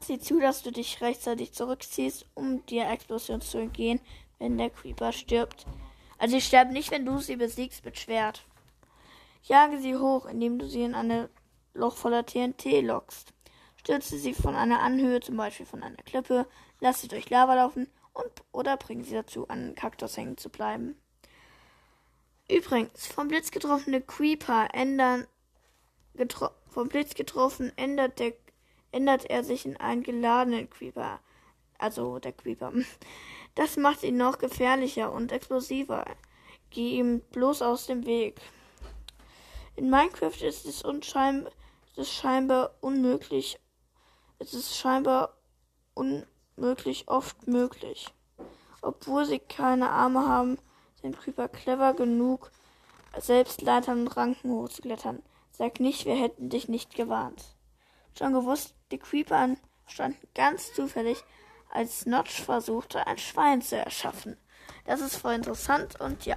Sieh 0.00 0.18
zu, 0.18 0.40
dass 0.40 0.62
du 0.62 0.70
dich 0.70 1.00
rechtzeitig 1.00 1.52
zurückziehst, 1.52 2.26
um 2.34 2.64
der 2.66 2.90
Explosion 2.90 3.40
zu 3.40 3.58
entgehen, 3.58 4.00
wenn 4.38 4.58
der 4.58 4.70
Creeper 4.70 5.12
stirbt. 5.12 5.66
Also 6.18 6.36
sie 6.36 6.42
sterben 6.42 6.72
nicht, 6.72 6.90
wenn 6.90 7.06
du 7.06 7.18
sie 7.18 7.36
besiegst 7.36 7.84
mit 7.84 7.98
Schwert. 7.98 8.44
Jage 9.42 9.78
sie 9.78 9.96
hoch, 9.96 10.26
indem 10.26 10.58
du 10.58 10.66
sie 10.68 10.82
in 10.82 10.94
eine 10.94 11.30
Loch 11.74 11.96
voller 11.96 12.26
TNT 12.26 12.82
lockst. 12.82 13.32
Stürze 13.76 14.18
sie 14.18 14.34
von 14.34 14.56
einer 14.56 14.80
Anhöhe, 14.80 15.20
zum 15.20 15.36
Beispiel 15.36 15.66
von 15.66 15.82
einer 15.82 15.96
Klippe, 15.96 16.46
lass 16.80 17.00
sie 17.00 17.08
durch 17.08 17.30
Lava 17.30 17.54
laufen 17.54 17.88
und 18.18 18.32
oder 18.52 18.76
bringen 18.76 19.04
sie 19.04 19.14
dazu, 19.14 19.48
an 19.48 19.74
Kaktus 19.74 20.16
hängen 20.16 20.36
zu 20.36 20.50
bleiben. 20.50 21.00
Übrigens, 22.50 23.06
vom 23.06 23.28
Blitz 23.28 23.50
getroffene 23.50 24.00
Creeper 24.00 24.68
ändern 24.72 25.26
getro 26.14 26.50
vom 26.68 26.88
Blitz 26.88 27.14
getroffen 27.14 27.72
ändert 27.76 28.18
der 28.18 28.34
ändert 28.90 29.26
er 29.26 29.44
sich 29.44 29.66
in 29.66 29.76
einen 29.76 30.02
geladenen 30.02 30.68
Creeper. 30.70 31.20
Also 31.78 32.18
der 32.18 32.32
Creeper. 32.32 32.72
Das 33.54 33.76
macht 33.76 34.04
ihn 34.04 34.16
noch 34.16 34.38
gefährlicher 34.38 35.10
und 35.10 35.32
explosiver. 35.32 36.04
Geh 36.70 36.90
ihm 36.98 37.22
bloß 37.32 37.62
aus 37.62 37.86
dem 37.86 38.06
Weg. 38.06 38.40
In 39.74 39.90
Minecraft 39.90 40.40
ist 40.42 40.64
es, 40.64 40.82
unscheinbar, 40.82 41.50
ist 41.88 41.98
es 41.98 42.12
scheinbar 42.12 42.76
unmöglich. 42.80 43.58
Es 44.38 44.54
ist 44.54 44.76
scheinbar 44.76 45.36
unmöglich 45.94 46.28
oft 47.06 47.46
möglich. 47.46 48.14
Obwohl 48.82 49.24
sie 49.24 49.38
keine 49.38 49.90
Arme 49.90 50.26
haben, 50.26 50.58
sind 51.00 51.18
Creeper 51.18 51.48
clever 51.48 51.94
genug, 51.94 52.50
selbst 53.18 53.62
Leitern 53.62 54.02
und 54.02 54.16
Ranken 54.16 54.50
hochzuklettern. 54.50 55.22
Sag 55.50 55.80
nicht, 55.80 56.06
wir 56.06 56.14
hätten 56.14 56.50
dich 56.50 56.68
nicht 56.68 56.94
gewarnt. 56.94 57.56
Schon 58.16 58.32
gewusst, 58.32 58.74
die 58.90 58.98
Creeper 58.98 59.56
standen 59.86 60.28
ganz 60.34 60.72
zufällig, 60.74 61.24
als 61.70 62.06
Notch 62.06 62.42
versuchte, 62.42 63.06
ein 63.06 63.18
Schwein 63.18 63.62
zu 63.62 63.76
erschaffen. 63.76 64.36
Das 64.84 65.00
ist 65.00 65.16
voll 65.16 65.34
interessant 65.34 66.00
und 66.00 66.24
ja. 66.26 66.36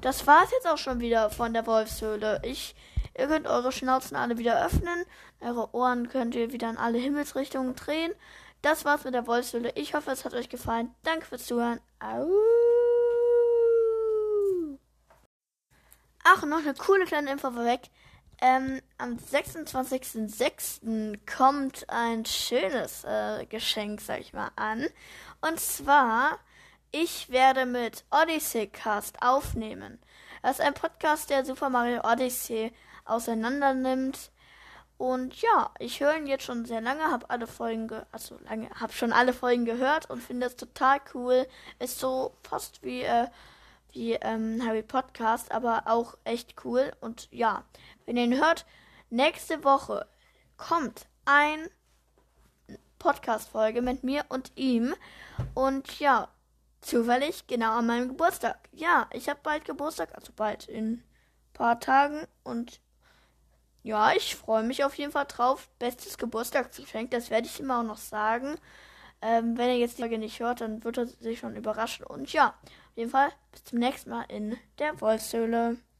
Das 0.00 0.26
war's 0.26 0.50
jetzt 0.52 0.68
auch 0.68 0.78
schon 0.78 1.00
wieder 1.00 1.30
von 1.30 1.52
der 1.52 1.66
Wolfshöhle. 1.66 2.40
Ich, 2.44 2.74
ihr 3.16 3.26
könnt 3.26 3.46
eure 3.46 3.72
Schnauzen 3.72 4.16
alle 4.16 4.38
wieder 4.38 4.64
öffnen. 4.64 5.04
Eure 5.40 5.74
Ohren 5.74 6.08
könnt 6.08 6.34
ihr 6.34 6.52
wieder 6.52 6.70
in 6.70 6.76
alle 6.76 6.98
Himmelsrichtungen 6.98 7.74
drehen. 7.74 8.12
Das 8.64 8.84
war's 8.86 9.04
mit 9.04 9.12
der 9.12 9.26
Wolfshöhle. 9.26 9.72
Ich 9.74 9.92
hoffe, 9.92 10.10
es 10.10 10.24
hat 10.24 10.32
euch 10.32 10.48
gefallen. 10.48 10.94
Danke 11.02 11.26
fürs 11.26 11.44
Zuhören. 11.44 11.82
Au. 12.00 12.26
Ach, 16.24 16.42
noch 16.46 16.60
eine 16.60 16.72
coole 16.72 17.04
kleine 17.04 17.30
Info 17.30 17.50
vorweg. 17.50 17.82
Ähm, 18.40 18.80
am 18.96 19.18
26.06. 19.18 21.18
kommt 21.26 21.84
ein 21.90 22.24
schönes 22.24 23.04
äh, 23.04 23.44
Geschenk, 23.44 24.00
sag 24.00 24.20
ich 24.20 24.32
mal, 24.32 24.50
an. 24.56 24.86
Und 25.42 25.60
zwar, 25.60 26.38
ich 26.90 27.28
werde 27.28 27.66
mit 27.66 28.06
Odyssey 28.10 28.68
Cast 28.68 29.20
aufnehmen. 29.20 29.98
Das 30.40 30.58
ist 30.58 30.64
ein 30.64 30.72
Podcast, 30.72 31.28
der 31.28 31.44
Super 31.44 31.68
Mario 31.68 32.00
Odyssey 32.02 32.72
auseinander 33.04 33.74
nimmt 33.74 34.30
und 34.96 35.40
ja, 35.42 35.70
ich 35.78 36.00
höre 36.00 36.16
ihn 36.16 36.26
jetzt 36.26 36.44
schon 36.44 36.64
sehr 36.64 36.80
lange, 36.80 37.10
habe 37.10 37.28
alle 37.30 37.46
Folgen, 37.46 37.90
also 38.12 38.38
lange, 38.48 38.70
habe 38.70 38.92
schon 38.92 39.12
alle 39.12 39.32
Folgen 39.32 39.64
gehört 39.64 40.08
und 40.08 40.22
finde 40.22 40.46
es 40.46 40.56
total 40.56 41.00
cool. 41.14 41.46
Ist 41.78 41.98
so 41.98 42.36
fast 42.42 42.82
wie 42.82 43.02
äh, 43.02 43.26
wie 43.94 44.14
ähm, 44.14 44.60
Harry 44.64 44.82
Podcast, 44.82 45.52
aber 45.52 45.84
auch 45.86 46.16
echt 46.24 46.64
cool. 46.64 46.92
Und 47.00 47.28
ja, 47.30 47.64
wenn 48.06 48.16
ihr 48.16 48.24
ihn 48.24 48.38
hört, 48.38 48.66
nächste 49.10 49.64
Woche 49.64 50.06
kommt 50.56 51.06
ein 51.24 51.68
Podcast-Folge 52.98 53.82
mit 53.82 54.02
mir 54.04 54.24
und 54.28 54.52
ihm. 54.56 54.94
Und 55.54 55.98
ja, 56.00 56.28
zufällig 56.80 57.46
genau 57.46 57.78
an 57.78 57.86
meinem 57.86 58.08
Geburtstag. 58.08 58.68
Ja, 58.72 59.08
ich 59.12 59.28
habe 59.28 59.40
bald 59.42 59.64
Geburtstag, 59.64 60.14
also 60.14 60.32
bald 60.34 60.68
in 60.68 60.92
ein 60.92 61.04
paar 61.52 61.80
Tagen. 61.80 62.26
Und 62.42 62.80
ja, 63.84 64.12
ich 64.16 64.34
freue 64.34 64.62
mich 64.64 64.82
auf 64.82 64.96
jeden 64.96 65.12
Fall 65.12 65.26
drauf. 65.26 65.68
Bestes 65.78 66.18
Geburtstagsgeschenk, 66.18 67.10
das 67.10 67.30
werde 67.30 67.46
ich 67.46 67.60
immer 67.60 67.80
auch 67.80 67.84
noch 67.84 67.98
sagen. 67.98 68.56
Ähm, 69.22 69.58
wenn 69.58 69.68
er 69.68 69.76
jetzt 69.76 69.98
die 69.98 70.02
Folge 70.02 70.18
nicht 70.18 70.40
hört, 70.40 70.62
dann 70.62 70.82
wird 70.84 70.98
er 70.98 71.06
sich 71.06 71.38
schon 71.38 71.54
überraschen. 71.54 72.06
Und 72.06 72.32
ja, 72.32 72.48
auf 72.48 72.96
jeden 72.96 73.10
Fall 73.10 73.30
bis 73.52 73.64
zum 73.64 73.78
nächsten 73.78 74.10
Mal 74.10 74.24
in 74.28 74.56
der 74.78 75.00
Wolfshöhle. 75.00 75.76